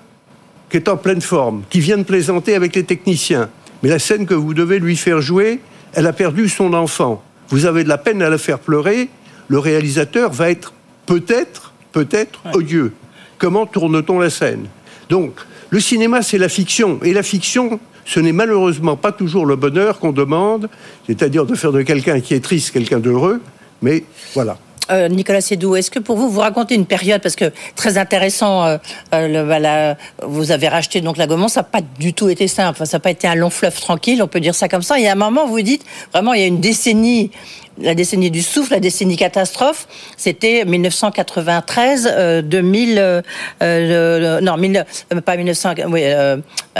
qui 0.69 0.77
est 0.77 0.89
en 0.89 0.97
pleine 0.97 1.21
forme, 1.21 1.63
qui 1.69 1.79
vient 1.79 1.97
de 1.97 2.03
plaisanter 2.03 2.55
avec 2.55 2.75
les 2.75 2.83
techniciens. 2.83 3.49
Mais 3.83 3.89
la 3.89 3.99
scène 3.99 4.25
que 4.25 4.33
vous 4.33 4.53
devez 4.53 4.79
lui 4.79 4.95
faire 4.95 5.21
jouer, 5.21 5.59
elle 5.93 6.07
a 6.07 6.13
perdu 6.13 6.49
son 6.49 6.73
enfant. 6.73 7.23
Vous 7.49 7.65
avez 7.65 7.83
de 7.83 7.89
la 7.89 7.97
peine 7.97 8.21
à 8.21 8.29
la 8.29 8.37
faire 8.37 8.59
pleurer. 8.59 9.09
Le 9.47 9.59
réalisateur 9.59 10.31
va 10.31 10.49
être 10.49 10.73
peut-être, 11.05 11.73
peut-être 11.91 12.41
odieux. 12.53 12.93
Comment 13.37 13.65
tourne-t-on 13.65 14.19
la 14.19 14.29
scène? 14.29 14.67
Donc, 15.09 15.33
le 15.69 15.79
cinéma, 15.79 16.21
c'est 16.21 16.37
la 16.37 16.49
fiction. 16.49 16.99
Et 17.03 17.13
la 17.13 17.23
fiction, 17.23 17.79
ce 18.05 18.19
n'est 18.19 18.31
malheureusement 18.31 18.95
pas 18.95 19.11
toujours 19.11 19.45
le 19.45 19.55
bonheur 19.55 19.99
qu'on 19.99 20.11
demande, 20.11 20.69
c'est-à-dire 21.05 21.45
de 21.45 21.55
faire 21.55 21.71
de 21.71 21.81
quelqu'un 21.81 22.19
qui 22.19 22.33
est 22.33 22.43
triste 22.43 22.71
quelqu'un 22.71 22.99
d'heureux. 22.99 23.41
Mais 23.81 24.03
voilà. 24.33 24.57
Euh, 24.89 25.09
Nicolas 25.09 25.41
Sédou, 25.41 25.75
est-ce 25.75 25.91
que 25.91 25.99
pour 25.99 26.17
vous, 26.17 26.29
vous 26.29 26.39
racontez 26.39 26.75
une 26.75 26.85
période, 26.85 27.21
parce 27.21 27.35
que 27.35 27.51
très 27.75 27.97
intéressant, 27.97 28.65
euh, 28.65 28.77
euh, 29.13 29.43
bah, 29.43 29.97
vous 30.25 30.51
avez 30.51 30.67
racheté 30.67 31.01
donc 31.01 31.17
la 31.17 31.27
Gaumont, 31.27 31.47
ça 31.47 31.61
n'a 31.61 31.65
pas 31.65 31.81
du 31.99 32.13
tout 32.13 32.29
été 32.29 32.47
simple, 32.47 32.85
ça 32.85 32.97
n'a 32.97 33.01
pas 33.01 33.11
été 33.11 33.27
un 33.27 33.35
long 33.35 33.49
fleuve 33.49 33.79
tranquille, 33.79 34.21
on 34.23 34.27
peut 34.27 34.39
dire 34.39 34.55
ça 34.55 34.69
comme 34.69 34.81
ça. 34.81 34.99
Y 34.99 35.07
a 35.07 35.11
un 35.11 35.15
moment, 35.15 35.45
vous 35.45 35.61
dites, 35.61 35.85
vraiment, 36.13 36.33
il 36.33 36.41
y 36.41 36.43
a 36.43 36.47
une 36.47 36.61
décennie 36.61 37.31
la 37.79 37.95
décennie 37.95 38.31
du 38.31 38.41
souffle, 38.41 38.73
la 38.73 38.79
décennie 38.79 39.17
catastrophe, 39.17 39.87
c'était 40.17 40.65
1993, 40.65 42.43
2000, 42.43 42.97
euh, 42.97 43.21
euh, 43.61 44.41
non, 44.41 44.55
euh, 44.57 45.21
pas 45.21 45.37
1900, 45.37 45.73
oui, 45.89 46.03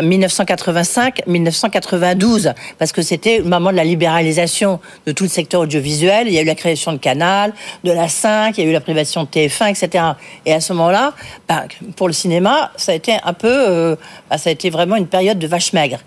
1985, 0.02 1.24
1992, 1.28 2.54
parce 2.78 2.92
que 2.92 3.02
c'était 3.02 3.40
le 3.40 3.46
moment 3.46 3.72
de 3.72 3.78
la 3.78 3.84
libéralisation 3.84 4.80
de 5.06 5.12
tout 5.12 5.24
le 5.24 5.30
secteur 5.30 5.62
audiovisuel. 5.62 6.28
Il 6.28 6.34
y 6.34 6.40
a 6.40 6.42
eu 6.42 6.46
la 6.46 6.56
création 6.56 6.94
de 6.94 6.98
Canal, 6.98 7.54
de 7.84 7.92
la 7.92 8.08
5, 8.08 8.58
il 8.58 8.64
y 8.64 8.68
a 8.68 8.70
eu 8.70 8.74
la 8.74 8.82
privation 8.82 9.24
de 9.24 9.30
TF1, 9.30 9.70
etc. 9.70 10.04
Et 10.46 10.54
à 10.54 10.62
ce 10.62 10.74
moment-là, 10.74 11.14
ben, 11.48 11.68
pour 11.96 12.08
le 12.08 12.14
cinéma, 12.14 12.72
ça 12.76 12.92
a 12.92 12.96
été 12.96 13.18
un 13.24 13.34
peu, 13.34 13.98
ben, 14.30 14.38
ça 14.38 14.50
a 14.50 14.54
été 14.54 14.70
vraiment 14.70 14.96
une 14.96 15.08
période 15.08 15.40
de 15.40 15.48
vache 15.48 15.74
maigre. 15.74 16.00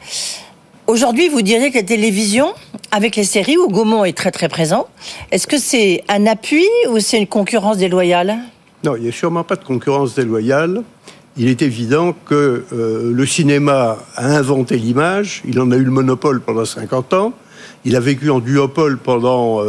Aujourd'hui, 0.90 1.28
vous 1.28 1.40
diriez 1.40 1.70
que 1.70 1.76
la 1.76 1.84
télévision, 1.84 2.52
avec 2.90 3.14
les 3.14 3.22
séries 3.22 3.56
où 3.56 3.68
Gaumont 3.68 4.04
est 4.04 4.16
très 4.16 4.32
très 4.32 4.48
présent, 4.48 4.88
est-ce 5.30 5.46
que 5.46 5.56
c'est 5.56 6.02
un 6.08 6.26
appui 6.26 6.66
ou 6.88 6.98
c'est 6.98 7.16
une 7.16 7.28
concurrence 7.28 7.76
déloyale? 7.76 8.38
Non, 8.82 8.96
il 8.96 9.04
n'y 9.04 9.08
a 9.08 9.12
sûrement 9.12 9.44
pas 9.44 9.54
de 9.54 9.62
concurrence 9.62 10.16
déloyale. 10.16 10.82
Il 11.36 11.46
est 11.46 11.62
évident 11.62 12.12
que 12.26 12.64
euh, 12.72 13.12
le 13.14 13.24
cinéma 13.24 13.98
a 14.16 14.26
inventé 14.36 14.78
l'image, 14.78 15.42
il 15.46 15.60
en 15.60 15.70
a 15.70 15.76
eu 15.76 15.84
le 15.84 15.92
monopole 15.92 16.40
pendant 16.40 16.64
50 16.64 17.14
ans, 17.14 17.34
il 17.84 17.94
a 17.94 18.00
vécu 18.00 18.28
en 18.28 18.40
duopole 18.40 18.98
pendant 18.98 19.60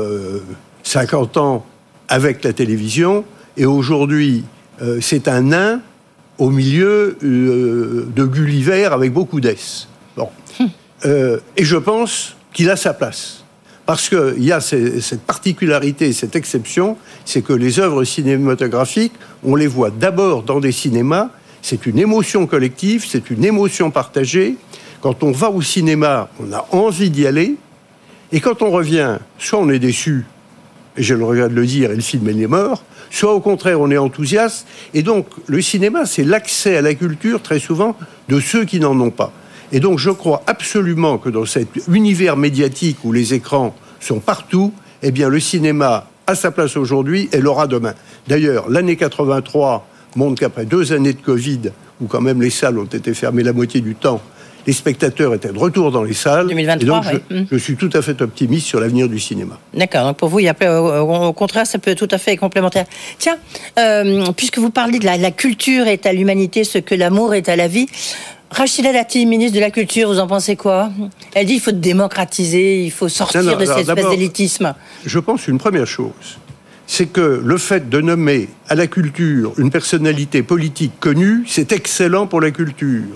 50 0.81 1.37
euh, 1.37 1.39
ans 1.39 1.65
avec 2.07 2.43
la 2.43 2.51
télévision, 2.51 3.25
et 3.57 3.67
aujourd'hui, 3.67 4.43
euh, 4.81 4.97
c'est 5.01 5.27
un 5.27 5.41
nain 5.41 5.81
au 6.39 6.49
milieu 6.49 7.15
de 7.21 8.25
Gulliver 8.25 8.85
avec 8.85 9.13
beaucoup 9.13 9.39
d'S. 9.39 9.87
Bon. 10.17 10.29
Euh, 11.05 11.39
et 11.57 11.63
je 11.63 11.77
pense 11.77 12.35
qu'il 12.53 12.69
a 12.69 12.75
sa 12.75 12.93
place. 12.93 13.43
Parce 13.85 14.09
qu'il 14.09 14.43
y 14.43 14.51
a 14.51 14.61
cette 14.61 15.21
particularité, 15.21 16.13
cette 16.13 16.35
exception, 16.35 16.97
c'est 17.25 17.41
que 17.41 17.51
les 17.51 17.79
œuvres 17.79 18.03
cinématographiques, 18.03 19.13
on 19.43 19.55
les 19.55 19.67
voit 19.67 19.89
d'abord 19.89 20.43
dans 20.43 20.59
des 20.59 20.71
cinémas, 20.71 21.29
c'est 21.61 21.85
une 21.85 21.97
émotion 21.97 22.47
collective, 22.47 23.05
c'est 23.07 23.29
une 23.31 23.43
émotion 23.43 23.91
partagée. 23.91 24.55
Quand 25.01 25.23
on 25.23 25.31
va 25.31 25.49
au 25.49 25.61
cinéma, 25.61 26.29
on 26.39 26.53
a 26.53 26.67
envie 26.71 27.09
d'y 27.09 27.25
aller, 27.25 27.57
et 28.31 28.39
quand 28.39 28.61
on 28.61 28.69
revient, 28.71 29.17
soit 29.39 29.59
on 29.59 29.69
est 29.69 29.79
déçu, 29.79 30.25
et 30.95 31.03
j'ai 31.03 31.15
le 31.15 31.25
regret 31.25 31.49
de 31.49 31.55
le 31.55 31.65
dire, 31.65 31.91
et 31.91 31.95
le 31.95 32.01
film 32.01 32.29
est 32.29 32.47
mort, 32.47 32.83
soit 33.09 33.33
au 33.33 33.39
contraire 33.39 33.81
on 33.81 33.91
est 33.91 33.97
enthousiaste. 33.97 34.67
Et 34.93 35.03
donc 35.03 35.27
le 35.47 35.61
cinéma, 35.61 36.05
c'est 36.05 36.23
l'accès 36.23 36.77
à 36.77 36.81
la 36.81 36.93
culture 36.93 37.41
très 37.41 37.59
souvent 37.59 37.97
de 38.29 38.39
ceux 38.39 38.63
qui 38.63 38.79
n'en 38.79 38.97
ont 38.99 39.11
pas. 39.11 39.33
Et 39.71 39.79
donc 39.79 39.99
je 39.99 40.09
crois 40.09 40.43
absolument 40.47 41.17
que 41.17 41.29
dans 41.29 41.45
cet 41.45 41.67
univers 41.87 42.37
médiatique 42.37 42.97
où 43.03 43.11
les 43.11 43.33
écrans 43.33 43.75
sont 43.99 44.19
partout, 44.19 44.73
eh 45.03 45.11
bien 45.11 45.29
le 45.29 45.39
cinéma 45.39 46.07
a 46.27 46.35
sa 46.35 46.51
place 46.51 46.77
aujourd'hui 46.77 47.29
et 47.31 47.39
l'aura 47.39 47.67
demain. 47.67 47.93
D'ailleurs, 48.27 48.69
l'année 48.69 48.95
83 48.95 49.87
montre 50.15 50.39
qu'après 50.39 50.65
deux 50.65 50.93
années 50.93 51.13
de 51.13 51.21
Covid, 51.21 51.71
où 52.01 52.07
quand 52.07 52.21
même 52.21 52.41
les 52.41 52.49
salles 52.49 52.77
ont 52.79 52.85
été 52.85 53.13
fermées 53.13 53.43
la 53.43 53.53
moitié 53.53 53.81
du 53.81 53.95
temps, 53.95 54.21
les 54.67 54.73
spectateurs 54.73 55.33
étaient 55.33 55.51
de 55.51 55.57
retour 55.57 55.91
dans 55.91 56.03
les 56.03 56.13
salles. 56.13 56.47
2023, 56.47 56.79
et 56.81 56.85
donc 56.85 57.23
je, 57.29 57.43
je, 57.51 57.57
suis 57.57 57.75
tout 57.75 57.89
à 57.93 58.01
fait 58.01 58.21
optimiste 58.21 58.67
sur 58.67 58.79
l'avenir 58.79 59.09
du 59.09 59.19
cinéma. 59.19 59.57
D'accord. 59.73 60.05
Donc 60.05 60.17
pour 60.17 60.29
vous, 60.29 60.39
il 60.39 60.45
y 60.45 60.49
a, 60.49 61.01
au, 61.01 61.33
contraire, 61.33 61.65
ça 61.65 61.79
peut 61.79 61.91
être 61.91 62.05
tout 62.05 62.13
à 62.13 62.17
fait 62.17 62.37
complémentaire. 62.37 62.85
Tiens, 63.17 63.37
euh, 63.79 64.25
puisque 64.37 64.59
vous 64.59 64.69
parlez 64.69 64.99
de 64.99 65.05
la, 65.05 65.17
la 65.17 65.31
culture 65.31 65.87
est 65.87 66.05
à 66.05 66.13
l'humanité 66.13 66.63
ce 66.63 66.77
que 66.77 66.93
l'amour 66.93 67.33
est 67.33 67.49
à 67.49 67.55
la 67.55 67.67
vie, 67.67 67.87
Rachida 68.51 68.91
Dati, 68.91 69.25
ministre 69.25 69.55
de 69.55 69.61
la 69.61 69.71
Culture, 69.71 70.09
vous 70.09 70.19
en 70.19 70.27
pensez 70.27 70.57
quoi? 70.57 70.91
Elle 71.33 71.45
dit 71.45 71.53
qu'il 71.53 71.61
faut 71.61 71.71
démocratiser, 71.71 72.83
il 72.83 72.91
faut 72.91 73.07
sortir 73.07 73.57
de 73.57 73.65
cette 73.65 73.87
espèce 73.87 74.09
d'élitisme. 74.09 74.75
Je 75.05 75.19
pense 75.19 75.47
une 75.47 75.57
première 75.57 75.87
chose, 75.87 76.37
c'est 76.85 77.05
que 77.05 77.41
le 77.43 77.57
fait 77.57 77.89
de 77.89 78.01
nommer 78.01 78.49
à 78.67 78.75
la 78.75 78.87
culture 78.87 79.53
une 79.57 79.71
personnalité 79.71 80.43
politique 80.43 80.91
connue, 80.99 81.45
c'est 81.47 81.71
excellent 81.71 82.27
pour 82.27 82.41
la 82.41 82.51
culture. 82.51 83.15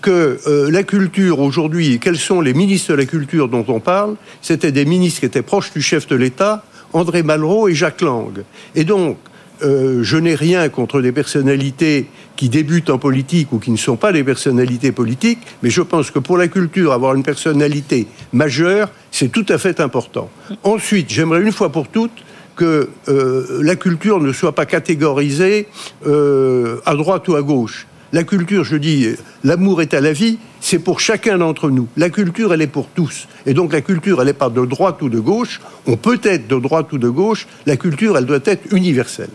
Que 0.00 0.38
euh, 0.46 0.70
la 0.70 0.84
culture 0.84 1.40
aujourd'hui, 1.40 1.98
quels 1.98 2.18
sont 2.18 2.40
les 2.40 2.54
ministres 2.54 2.92
de 2.92 2.98
la 2.98 3.04
culture 3.04 3.48
dont 3.48 3.64
on 3.66 3.80
parle 3.80 4.14
C'était 4.42 4.70
des 4.70 4.84
ministres 4.84 5.20
qui 5.20 5.26
étaient 5.26 5.42
proches 5.42 5.72
du 5.72 5.82
chef 5.82 6.06
de 6.06 6.14
l'État, 6.14 6.62
André 6.92 7.24
Malraux 7.24 7.68
et 7.68 7.74
Jacques 7.74 8.00
Lang. 8.00 8.44
Et 8.76 8.84
donc, 8.84 9.18
euh, 9.62 10.04
je 10.04 10.16
n'ai 10.16 10.36
rien 10.36 10.68
contre 10.68 11.00
des 11.00 11.10
personnalités 11.10 12.06
qui 12.38 12.48
débutent 12.48 12.88
en 12.88 12.98
politique 12.98 13.52
ou 13.52 13.58
qui 13.58 13.72
ne 13.72 13.76
sont 13.76 13.96
pas 13.96 14.12
des 14.12 14.22
personnalités 14.22 14.92
politiques, 14.92 15.40
mais 15.64 15.70
je 15.70 15.82
pense 15.82 16.12
que 16.12 16.20
pour 16.20 16.38
la 16.38 16.46
culture, 16.46 16.92
avoir 16.92 17.16
une 17.16 17.24
personnalité 17.24 18.06
majeure, 18.32 18.90
c'est 19.10 19.32
tout 19.32 19.44
à 19.48 19.58
fait 19.58 19.80
important. 19.80 20.30
Ensuite, 20.62 21.10
j'aimerais 21.10 21.42
une 21.42 21.50
fois 21.50 21.70
pour 21.70 21.88
toutes 21.88 22.22
que 22.54 22.90
euh, 23.08 23.60
la 23.60 23.74
culture 23.74 24.20
ne 24.20 24.32
soit 24.32 24.54
pas 24.54 24.66
catégorisée 24.66 25.66
euh, 26.06 26.80
à 26.86 26.94
droite 26.94 27.26
ou 27.26 27.34
à 27.34 27.42
gauche. 27.42 27.88
La 28.12 28.22
culture, 28.22 28.62
je 28.62 28.76
dis, 28.76 29.08
l'amour 29.42 29.82
est 29.82 29.92
à 29.92 30.00
la 30.00 30.12
vie, 30.12 30.38
c'est 30.60 30.78
pour 30.78 31.00
chacun 31.00 31.38
d'entre 31.38 31.70
nous. 31.70 31.88
La 31.96 32.08
culture, 32.08 32.54
elle 32.54 32.62
est 32.62 32.68
pour 32.68 32.86
tous. 32.86 33.26
Et 33.46 33.52
donc 33.52 33.72
la 33.72 33.80
culture, 33.80 34.20
elle 34.20 34.28
n'est 34.28 34.32
pas 34.32 34.48
de 34.48 34.64
droite 34.64 35.02
ou 35.02 35.08
de 35.08 35.18
gauche. 35.18 35.60
On 35.88 35.96
peut 35.96 36.20
être 36.22 36.46
de 36.46 36.58
droite 36.60 36.92
ou 36.92 36.98
de 36.98 37.08
gauche. 37.08 37.48
La 37.66 37.76
culture, 37.76 38.16
elle 38.16 38.26
doit 38.26 38.38
être 38.44 38.72
universelle. 38.72 39.30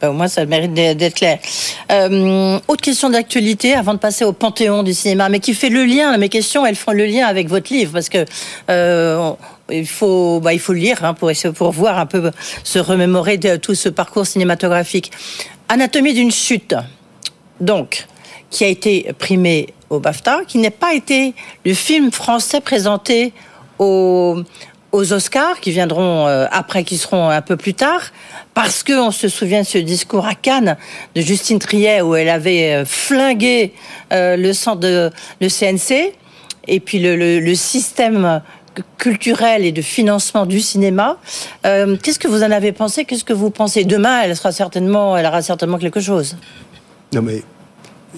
Ben, 0.00 0.08
au 0.08 0.12
moins, 0.14 0.28
ça 0.28 0.46
mérite 0.46 0.72
d'être 0.72 1.14
clair. 1.14 1.38
Euh, 1.92 2.58
autre 2.68 2.80
question 2.80 3.10
d'actualité, 3.10 3.74
avant 3.74 3.92
de 3.92 3.98
passer 3.98 4.24
au 4.24 4.32
panthéon 4.32 4.82
du 4.82 4.94
cinéma, 4.94 5.28
mais 5.28 5.40
qui 5.40 5.52
fait 5.52 5.68
le 5.68 5.84
lien. 5.84 6.16
Mes 6.16 6.30
questions, 6.30 6.64
elles 6.64 6.76
font 6.76 6.92
le 6.92 7.04
lien 7.04 7.26
avec 7.26 7.48
votre 7.48 7.70
livre, 7.72 7.92
parce 7.92 8.08
que 8.08 8.24
euh, 8.70 9.32
il 9.70 9.86
faut, 9.86 10.40
bah, 10.40 10.54
il 10.54 10.58
faut 10.58 10.72
lire 10.72 11.04
hein, 11.04 11.12
pour 11.12 11.30
pour 11.54 11.72
voir 11.72 11.98
un 11.98 12.06
peu 12.06 12.30
se 12.64 12.78
remémorer 12.78 13.36
de 13.36 13.56
tout 13.56 13.74
ce 13.74 13.90
parcours 13.90 14.26
cinématographique. 14.26 15.10
Anatomie 15.68 16.14
d'une 16.14 16.32
chute, 16.32 16.74
donc, 17.60 18.06
qui 18.48 18.64
a 18.64 18.68
été 18.68 19.12
primé 19.18 19.74
au 19.90 20.00
BAFTA, 20.00 20.40
qui 20.48 20.58
n'a 20.58 20.70
pas 20.70 20.94
été 20.94 21.34
le 21.66 21.74
film 21.74 22.10
français 22.10 22.60
présenté 22.60 23.32
au 23.78 24.42
aux 24.92 25.12
Oscars 25.12 25.60
qui 25.60 25.70
viendront 25.70 26.26
euh, 26.26 26.46
après, 26.50 26.84
qui 26.84 26.98
seront 26.98 27.28
un 27.28 27.42
peu 27.42 27.56
plus 27.56 27.74
tard, 27.74 28.02
parce 28.54 28.82
que 28.82 28.92
on 28.92 29.10
se 29.10 29.28
souvient 29.28 29.60
de 29.60 29.66
ce 29.66 29.78
discours 29.78 30.26
à 30.26 30.34
Cannes 30.34 30.76
de 31.14 31.20
Justine 31.20 31.58
Triet 31.58 32.02
où 32.02 32.14
elle 32.14 32.28
avait 32.28 32.74
euh, 32.74 32.84
flingué 32.84 33.72
euh, 34.12 34.36
le 34.36 34.52
centre 34.52 34.80
de 34.80 35.10
le 35.40 35.48
CNC 35.48 36.12
et 36.66 36.80
puis 36.80 36.98
le, 36.98 37.40
le, 37.40 37.54
système 37.54 38.42
culturel 38.98 39.64
et 39.64 39.72
de 39.72 39.82
financement 39.82 40.46
du 40.46 40.60
cinéma. 40.60 41.16
Qu'est-ce 41.64 42.18
que 42.18 42.28
vous 42.28 42.42
en 42.42 42.50
avez 42.50 42.70
pensé? 42.70 43.04
Qu'est-ce 43.04 43.24
que 43.24 43.32
vous 43.32 43.50
pensez? 43.50 43.84
Demain, 43.84 44.22
elle 44.22 44.36
sera 44.36 44.52
certainement, 44.52 45.16
elle 45.16 45.26
aura 45.26 45.42
certainement 45.42 45.78
quelque 45.78 46.00
chose. 46.00 46.36
Non 47.12 47.22
mais 47.22 47.42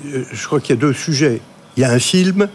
je 0.04 0.46
crois 0.46 0.60
qu'il 0.60 0.74
y 0.74 0.78
a 0.78 0.80
deux 0.80 0.92
sujets. 0.92 1.40
Il 1.76 1.82
y 1.82 1.84
a 1.84 1.90
un 1.90 1.98
film 1.98 2.48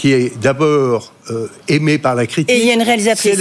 qui 0.00 0.14
est 0.14 0.40
d'abord 0.40 1.12
euh, 1.30 1.46
aimé 1.68 1.98
par 1.98 2.14
la 2.14 2.26
critique. 2.26 2.48
Et 2.48 2.62
il 2.62 2.66
y 2.66 2.70
a 2.70 2.72
une 2.72 2.82
réalisatrice. 2.82 3.36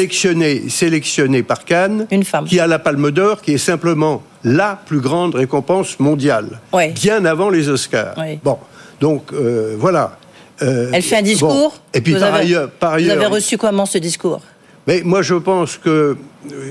Sélectionnée, 0.68 1.42
par 1.42 1.64
Cannes. 1.64 2.06
Une 2.12 2.26
femme. 2.26 2.44
Qui 2.44 2.60
a 2.60 2.68
la 2.68 2.80
Palme 2.80 3.12
d'Or, 3.12 3.42
qui 3.42 3.54
est 3.54 3.58
simplement 3.58 4.24
la 4.44 4.78
plus 4.86 5.00
grande 5.00 5.36
récompense 5.36 6.02
mondiale. 6.02 6.60
Bien 6.96 7.24
avant 7.24 7.50
les 7.50 7.70
Oscars. 7.70 8.14
Bon, 8.44 8.58
donc 9.00 9.32
euh, 9.32 9.76
voilà. 9.80 10.18
Euh, 10.62 10.90
Elle 10.92 11.02
fait 11.02 11.16
un 11.16 11.22
discours. 11.22 11.80
Et 11.94 12.02
puis 12.02 12.16
par, 12.16 12.34
ailleurs, 12.34 12.70
par 12.70 12.94
ailleurs. 12.96 13.16
Vous 13.16 13.24
avez 13.24 13.36
reçu 13.36 13.58
comment 13.58 13.86
ce 13.86 13.98
discours? 13.98 14.42
Mais 14.86 15.02
moi 15.06 15.22
je 15.22 15.36
pense 15.36 15.78
que, 15.78 16.18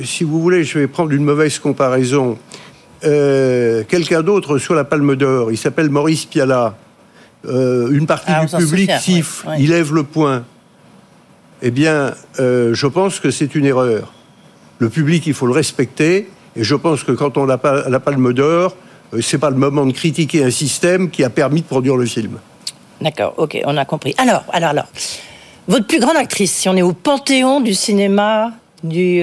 si 0.04 0.23
vous 0.23 0.42
voulez, 0.42 0.64
je 0.64 0.80
vais 0.80 0.87
prendre 0.87 1.12
une 1.12 1.25
mauvaise 1.25 1.59
comparaison. 1.59 2.37
Quelqu'un 3.00 4.21
d'autre 4.23 4.59
sur 4.59 4.75
la 4.75 4.85
Palme 4.85 5.16
d'Or, 5.16 5.50
il 5.50 5.57
s'appelle 5.57 5.88
Maurice 5.88 6.26
Piala 6.26 6.76
euh, 7.47 7.90
une 7.90 8.07
partie 8.07 8.33
ah, 8.33 8.45
du 8.45 8.57
public 8.57 8.90
siffle, 9.00 9.49
il 9.59 9.71
lève 9.71 9.95
le 9.95 10.02
poing, 10.02 10.45
eh 11.62 11.71
bien, 11.71 12.14
euh, 12.40 12.75
je 12.75 12.87
pense 12.87 13.21
que 13.21 13.30
c'est 13.30 13.54
une 13.54 13.64
erreur. 13.64 14.12
Le 14.78 14.88
public, 14.88 15.26
il 15.26 15.35
faut 15.35 15.47
le 15.47 15.52
respecter, 15.52 16.28
et 16.57 16.64
je 16.64 16.75
pense 16.75 17.04
que 17.04 17.12
quand 17.12 17.37
on 17.37 17.47
n'a 17.47 17.59
pas 17.59 17.88
la 17.88 18.00
palme 18.00 18.33
d'or, 18.33 18.76
euh, 19.14 19.21
c'est 19.21 19.38
pas 19.38 19.50
le 19.50 19.57
moment 19.57 19.87
de 19.87 19.92
critiquer 19.92 20.45
un 20.45 20.50
système 20.50 21.11
qui 21.11 21.23
a 21.23 21.30
permis 21.30 21.62
de 21.62 21.66
produire 21.66 21.97
le 21.97 22.07
film. 22.07 22.38
D'accord, 23.00 23.35
ok, 23.37 23.61
on 23.64 23.76
a 23.76 23.85
compris. 23.85 24.14
Alors, 24.18 24.45
alors, 24.52 24.71
alors, 24.71 24.88
votre 25.68 25.87
plus 25.87 26.00
grande 26.00 26.16
actrice, 26.16 26.52
si 26.52 26.68
on 26.68 26.76
est 26.76 26.83
au 26.83 26.92
panthéon 26.92 27.61
du 27.61 27.75
cinéma, 27.75 28.52
du 28.83 29.23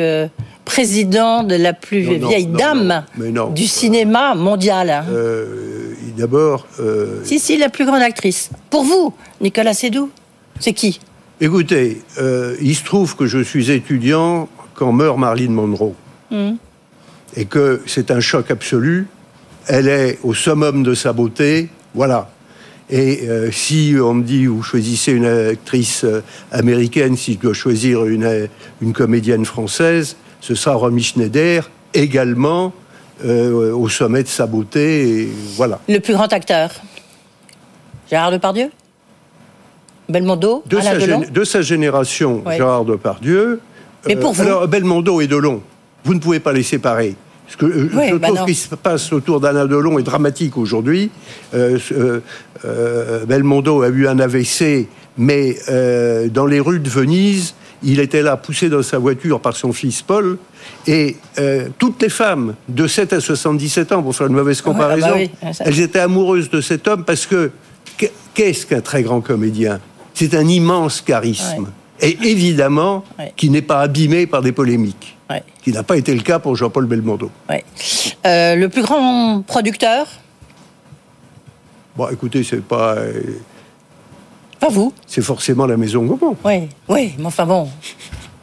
président 0.66 1.44
de 1.44 1.56
la 1.56 1.74
plus 1.74 2.20
Non, 2.20 2.28
vieille 2.28 2.48
non, 2.48 2.58
dame 2.58 3.06
non, 3.18 3.50
du 3.52 3.68
cinéma 3.68 4.36
mondial. 4.36 5.06
Euh, 5.10 5.66
D'abord, 6.18 6.66
euh, 6.80 7.22
Si, 7.24 7.40
si, 7.40 7.58
la 7.58 7.70
plus 7.70 7.86
grande 7.86 8.02
actrice. 8.02 8.50
Pour 8.70 8.84
vous, 8.84 9.14
Nicolas 9.42 9.74
Sédou, 9.74 10.10
c'est 10.60 10.74
qui? 10.74 11.00
Écoutez, 11.42 12.02
euh, 12.20 12.56
il 12.62 12.74
se 12.76 12.86
trouve 12.86 13.16
que 13.16 13.26
je 13.26 13.40
suis 13.40 13.70
étudiant 13.72 14.48
quand 14.74 14.94
meurt 14.94 15.18
Marilyn 15.18 15.52
Monroe. 15.52 15.94
Mhm. 16.32 16.58
Et 17.36 17.46
que 17.46 17.82
c'est 17.86 18.12
un 18.12 18.22
choc 18.22 18.50
absolu. 18.50 19.08
Elle 19.68 19.90
est 19.90 20.20
au 20.24 20.34
summum 20.34 20.84
de 20.84 20.94
sa 20.94 21.12
beauté. 21.12 21.68
Voilà. 21.94 22.30
Et 22.90 23.28
euh, 23.28 23.52
si 23.52 23.96
on 24.00 24.14
me 24.14 24.24
dit, 24.24 24.46
vous 24.46 24.64
choisissez 24.64 25.12
une 25.12 25.26
actrice 25.26 26.06
américaine, 26.52 27.18
si 27.18 27.34
je 27.34 27.40
dois 27.40 27.54
choisir 27.54 28.06
une, 28.06 28.48
une 28.82 28.94
comédienne 28.94 29.44
française, 29.44 30.16
ce 30.46 30.54
sera 30.54 30.76
Romy 30.76 31.02
Schneider, 31.02 31.72
également 31.96 32.72
euh, 33.26 33.74
au 33.74 33.90
sommet 33.90 34.22
de 34.22 34.28
sa 34.28 34.46
beauté. 34.46 35.22
Et 35.24 35.30
voilà. 35.56 35.80
Le 35.90 35.98
plus 36.00 36.14
grand 36.14 36.32
acteur 36.32 36.70
Gérard 38.12 38.32
Depardieu? 38.32 38.70
Belmondo 40.08 40.62
de 40.68 40.78
Alain 40.78 40.92
sa, 40.92 40.98
Delon? 41.00 41.22
gén- 41.22 41.32
de 41.32 41.44
sa 41.44 41.62
génération, 41.64 42.44
Ouais. 42.46 42.58
Gérard 42.58 42.86
Depardieu. 42.86 43.60
Mais 44.06 44.16
pour 44.16 44.34
vous 44.34 44.44
Alors, 44.44 44.68
Belmondo 44.68 45.20
et 45.20 45.26
Delon, 45.26 45.64
vous 46.04 46.14
ne 46.14 46.20
pouvez 46.20 46.40
pas 46.40 46.54
les 46.54 46.62
séparer. 46.62 47.16
Ce 47.48 47.58
que 47.58 47.66
euh, 47.66 48.20
bah 48.20 48.28
se 48.54 48.76
passe 48.76 49.12
autour 49.14 49.40
d'Alain 49.40 49.66
Delon 49.66 49.98
est 49.98 50.04
dramatique 50.04 50.58
aujourd'hui. 50.58 51.10
Euh, 51.56 51.80
euh, 51.92 52.20
euh, 52.66 53.26
Belmondo 53.26 53.82
a 53.82 53.88
eu 53.90 54.08
un 54.08 54.20
AVC, 54.20 54.88
mais 55.18 55.56
euh, 55.70 56.28
dans 56.28 56.46
les 56.46 56.60
rues 56.60 56.80
de 56.80 56.90
Venise, 56.90 57.56
il 57.86 58.00
était 58.00 58.22
là, 58.22 58.36
poussé 58.36 58.68
dans 58.70 58.82
sa 58.84 58.98
voiture 58.98 59.40
par 59.40 59.56
son 59.56 59.72
fils 59.72 60.02
Paul. 60.02 60.38
Et 60.88 61.16
euh, 61.40 61.70
toutes 61.78 62.02
les 62.02 62.10
femmes 62.10 62.56
de 62.68 62.88
7 62.88 63.14
à 63.14 63.22
77 63.22 63.92
ans, 63.94 64.02
pour 64.04 64.16
faire 64.16 64.28
une 64.28 64.34
mauvaise 64.34 64.62
Ouais, 64.62 64.64
ah 64.68 64.72
bah 64.74 64.84
comparaison, 64.84 65.14
oui, 65.16 65.30
ça- 65.54 65.64
elles 65.66 65.80
étaient 65.80 66.00
amoureuses 66.00 66.50
de 66.50 66.62
cet 66.62 66.88
homme 66.88 67.04
parce 67.06 67.26
que 67.26 67.52
qu'est- 67.98 68.12
qu'est-ce 68.34 68.66
qu'un 68.66 68.82
très 68.82 69.04
grand 69.04 69.22
comédien? 69.22 69.80
C'est 70.14 70.34
un 70.34 70.48
immense 70.48 71.02
charisme. 71.02 71.68
Ouais. 72.02 72.10
Et 72.10 72.18
évidemment, 72.30 73.04
Ouais. 73.20 73.32
qui 73.38 73.50
n'est 73.50 73.62
pas 73.62 73.82
abîmé 73.82 74.28
par 74.28 74.42
des 74.42 74.52
polémiques. 74.52 75.12
Qui 75.64 75.72
n'a 75.72 75.82
pas 75.84 75.98
été 75.98 76.14
le 76.14 76.22
cas 76.22 76.38
pour 76.38 76.56
Jean-Paul 76.56 76.86
Belmondo. 76.86 77.32
Euh, 77.50 78.56
le 78.56 78.70
plus 78.70 78.84
grand 78.84 79.42
producteur? 79.42 80.06
Bon, 81.96 82.08
écoutez, 82.10 82.44
c'est 82.44 82.62
pas. 82.64 82.96
euh, 82.98 83.14
Pas 84.60 84.70
vous 84.70 84.94
C'est 85.06 85.22
forcément 85.22 85.66
la 85.66 85.78
maison 85.78 86.04
Gaumont. 86.04 86.36
Oui, 86.44 86.62
oui, 86.90 87.14
mais 87.18 87.26
enfin 87.26 87.46
bon. 87.46 87.64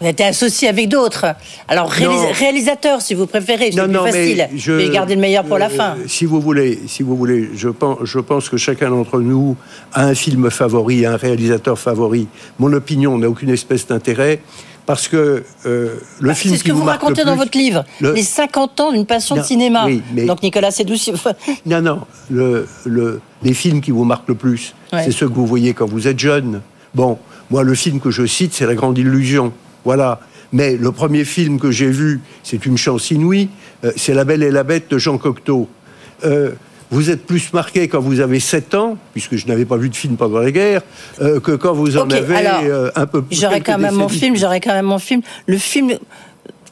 Vous 0.01 0.07
avez 0.07 0.11
été 0.15 0.25
associé 0.25 0.69
avec 0.69 0.89
d'autres. 0.89 1.27
Alors, 1.69 1.89
réalis- 1.89 2.33
réalisateur, 2.33 3.01
si 3.01 3.15
vous 3.15 3.27
préférez, 3.29 3.71
c'est 3.71 3.83
plus 3.85 3.95
facile. 3.95 4.49
mais 4.53 4.59
je- 4.59 4.73
mais 4.73 4.89
gardez 4.91 5.15
le 5.15 5.21
meilleur 5.21 5.45
pour 5.45 5.59
la 5.59 5.67
euh, 5.67 5.77
fin. 5.77 5.95
Si 6.09 6.25
vous 6.25 6.41
voulez, 6.41 6.81
si 6.89 7.05
vous 7.05 7.17
voulez, 7.17 7.51
je 7.55 7.69
pense, 7.69 7.99
je 8.03 8.19
pense 8.19 8.49
que 8.49 8.57
chacun 8.57 8.91
d'entre 8.91 9.21
nous 9.21 9.57
a 9.93 10.05
un 10.07 10.15
film 10.17 10.51
favori, 10.51 11.07
un 11.07 11.17
réalisateur 11.17 11.79
favori. 11.79 12.27
Mon 12.59 12.73
opinion 12.73 13.17
n'a 13.17 13.29
aucune 13.29 13.51
espèce 13.51 13.87
d'intérêt 13.87 14.41
parce 14.87 15.09
que 15.09 15.45
euh, 15.67 15.95
le 16.21 16.29
Bah, 16.29 16.35
film 16.35 16.53
c'est 16.55 16.59
ce 16.59 16.65
qui 16.65 16.71
que 16.71 16.75
vous, 16.75 16.85
racontez 16.85 17.25
dans 17.25 17.37
votre 17.37 17.57
livre. 17.57 17.85
le- 18.01 18.13
Les 18.13 18.23
50 18.23 18.81
ans 18.81 18.93
d'une 18.93 19.07
passion 19.07 19.37
de 19.37 19.43
cinéma. 19.43 19.85
oui, 19.87 20.03
mais- 20.15 20.25
Donc, 20.27 20.43
Nicolas 20.43 20.71
Sédou, 20.71 20.97
si- 20.97 21.13
Non, 21.67 21.81
non. 21.81 22.01
Le, 22.31 22.67
le- 22.85 23.21
les 23.43 23.55
films 23.55 23.81
qui 23.81 23.91
vous 23.91 24.05
marquent 24.05 24.29
le 24.29 24.35
plus, 24.35 24.75
Ouais. 24.93 25.05
c'est 25.05 25.13
ceux 25.13 25.29
que 25.29 25.35
vous 25.35 25.47
voyez 25.47 25.73
quand 25.75 25.87
vous 25.87 26.09
êtes 26.09 26.19
jeune. 26.19 26.61
Bon, 26.95 27.19
moi, 27.51 27.63
le 27.63 27.75
film 27.75 28.01
que 28.01 28.11
je 28.11 28.27
cite, 28.27 28.53
c'est 28.55 28.67
La 28.67 28.75
Grande 28.75 28.99
Illusion. 28.99 29.53
Voilà. 29.85 30.21
Mais 30.53 30.77
le 30.77 30.93
premier 30.93 31.25
film 31.25 31.59
que 31.59 31.71
j'ai 31.71 31.89
vu, 31.91 32.21
c'est 32.43 32.67
une 32.67 32.77
chance 32.77 33.11
inouïe. 33.11 33.49
euh, 33.85 33.93
c'est 33.97 34.13
La 34.15 34.25
Belle 34.25 34.43
et 34.43 34.51
la 34.51 34.63
Bête 34.65 34.91
de 34.91 34.99
Jean 34.99 35.17
Cocteau. 35.19 35.69
Euh, 36.25 36.53
vous 36.93 37.11
êtes 37.11 37.25
plus 37.27 37.53
marqué 37.55 37.89
quand 37.89 38.01
vous 38.01 38.21
avez 38.21 38.39
7 38.39 38.75
ans, 38.75 38.97
puisque 39.13 39.37
je 39.37 39.47
n'avais 39.47 39.65
pas 39.65 39.77
vu 39.79 39.89
de 39.89 39.97
film 39.97 40.17
pendant 40.17 40.39
la 40.39 40.53
guerre, 40.53 40.83
euh, 41.21 41.41
que 41.41 41.53
quand 41.53 41.73
vous 41.73 41.97
en 41.97 42.09
avez 42.11 42.37
alors, 42.37 42.61
euh, 42.65 42.91
un 42.95 43.07
peu 43.07 43.23
plus. 43.23 43.41
J'aurais 43.41 43.63
quand 43.63 43.79
même 43.79 43.95
mon 43.95 44.09
film, 44.09 44.37
j'aurais 44.37 44.61
quand 44.61 44.75
même 44.75 44.85
mon 44.87 44.99
film. 44.99 45.23
Le 45.47 45.57
film 45.57 45.93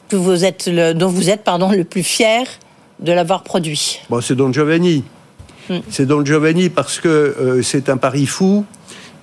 que 0.09 0.15
vous 0.15 0.45
êtes, 0.45 0.67
le- 0.71 0.93
dont 0.93 1.09
vous 1.09 1.29
êtes, 1.29 1.43
pardon, 1.43 1.71
le 1.71 1.83
plus 1.83 2.03
fier 2.03 2.45
de 2.99 3.11
l'avoir 3.11 3.41
produit. 3.43 3.99
Bon, 4.09 4.21
c'est 4.21 4.35
Don 4.35 4.53
Giovanni. 4.53 5.03
Hmm. 5.69 5.79
C'est 5.89 6.05
Don 6.05 6.23
Giovanni 6.23 6.69
parce 6.69 6.99
que 6.99 7.07
euh, 7.09 7.61
c'est 7.63 7.89
un 7.89 7.97
pari 7.97 8.27
fou. 8.27 8.63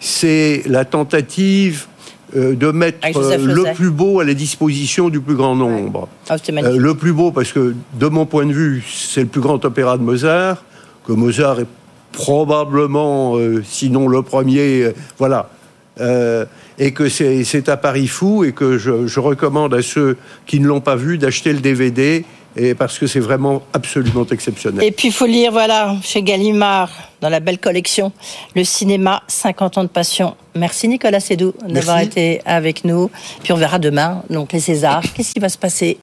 C'est 0.00 0.62
la 0.66 0.84
tentative 0.84 1.86
euh, 2.36 2.54
de 2.54 2.70
mettre 2.70 2.98
euh, 3.16 3.36
le 3.38 3.72
plus 3.74 3.90
beau 3.90 4.20
à 4.20 4.24
la 4.24 4.34
disposition 4.34 5.08
du 5.08 5.20
plus 5.20 5.34
grand 5.36 5.54
nombre. 5.54 6.08
Ah, 6.28 6.36
Euh, 6.48 6.76
le 6.76 6.94
plus 6.94 7.12
beau 7.12 7.30
parce 7.32 7.52
que, 7.52 7.74
de 7.94 8.06
mon 8.06 8.26
point 8.26 8.46
de 8.46 8.52
vue, 8.52 8.84
c'est 8.92 9.22
le 9.22 9.26
plus 9.28 9.40
grand 9.40 9.64
opéra 9.64 9.96
de 9.96 10.02
Mozart, 10.02 10.62
que 11.08 11.12
Mozart 11.14 11.60
est 11.60 11.66
probablement, 12.12 13.36
euh, 13.36 13.64
sinon 13.66 14.08
le 14.08 14.22
premier, 14.22 14.82
euh, 14.82 14.94
voilà. 15.18 15.48
Euh, 16.00 16.44
et 16.78 16.92
que 16.92 17.08
c'est 17.08 17.68
un 17.68 17.76
pari 17.76 18.06
fou 18.06 18.44
et 18.44 18.52
que 18.52 18.78
je, 18.78 19.08
je 19.08 19.18
recommande 19.18 19.74
à 19.74 19.82
ceux 19.82 20.16
qui 20.46 20.60
ne 20.60 20.68
l'ont 20.68 20.80
pas 20.80 20.94
vu 20.94 21.18
d'acheter 21.18 21.52
le 21.52 21.58
DVD 21.58 22.24
et 22.56 22.74
parce 22.74 22.98
que 22.98 23.06
c'est 23.06 23.20
vraiment 23.20 23.62
absolument 23.72 24.26
exceptionnel. 24.30 24.84
Et 24.84 24.90
puis, 24.90 25.08
il 25.08 25.14
faut 25.14 25.26
lire, 25.26 25.52
voilà, 25.52 25.96
chez 26.02 26.22
Gallimard, 26.22 26.90
dans 27.20 27.28
la 27.28 27.40
belle 27.40 27.58
collection, 27.58 28.12
le 28.54 28.64
cinéma 28.64 29.22
50 29.28 29.78
ans 29.78 29.84
de 29.84 29.88
passion. 29.88 30.36
Merci 30.54 30.88
Nicolas 30.88 31.20
Sédou 31.20 31.54
d'avoir 31.66 32.00
été 32.00 32.40
avec 32.44 32.84
nous. 32.84 33.10
Puis 33.42 33.52
on 33.52 33.56
verra 33.56 33.78
demain, 33.78 34.22
donc 34.28 34.52
les 34.52 34.60
Césars. 34.60 35.02
Qu'est-ce 35.14 35.32
qui 35.32 35.40
va 35.40 35.48
se 35.48 35.58
passer 35.58 35.96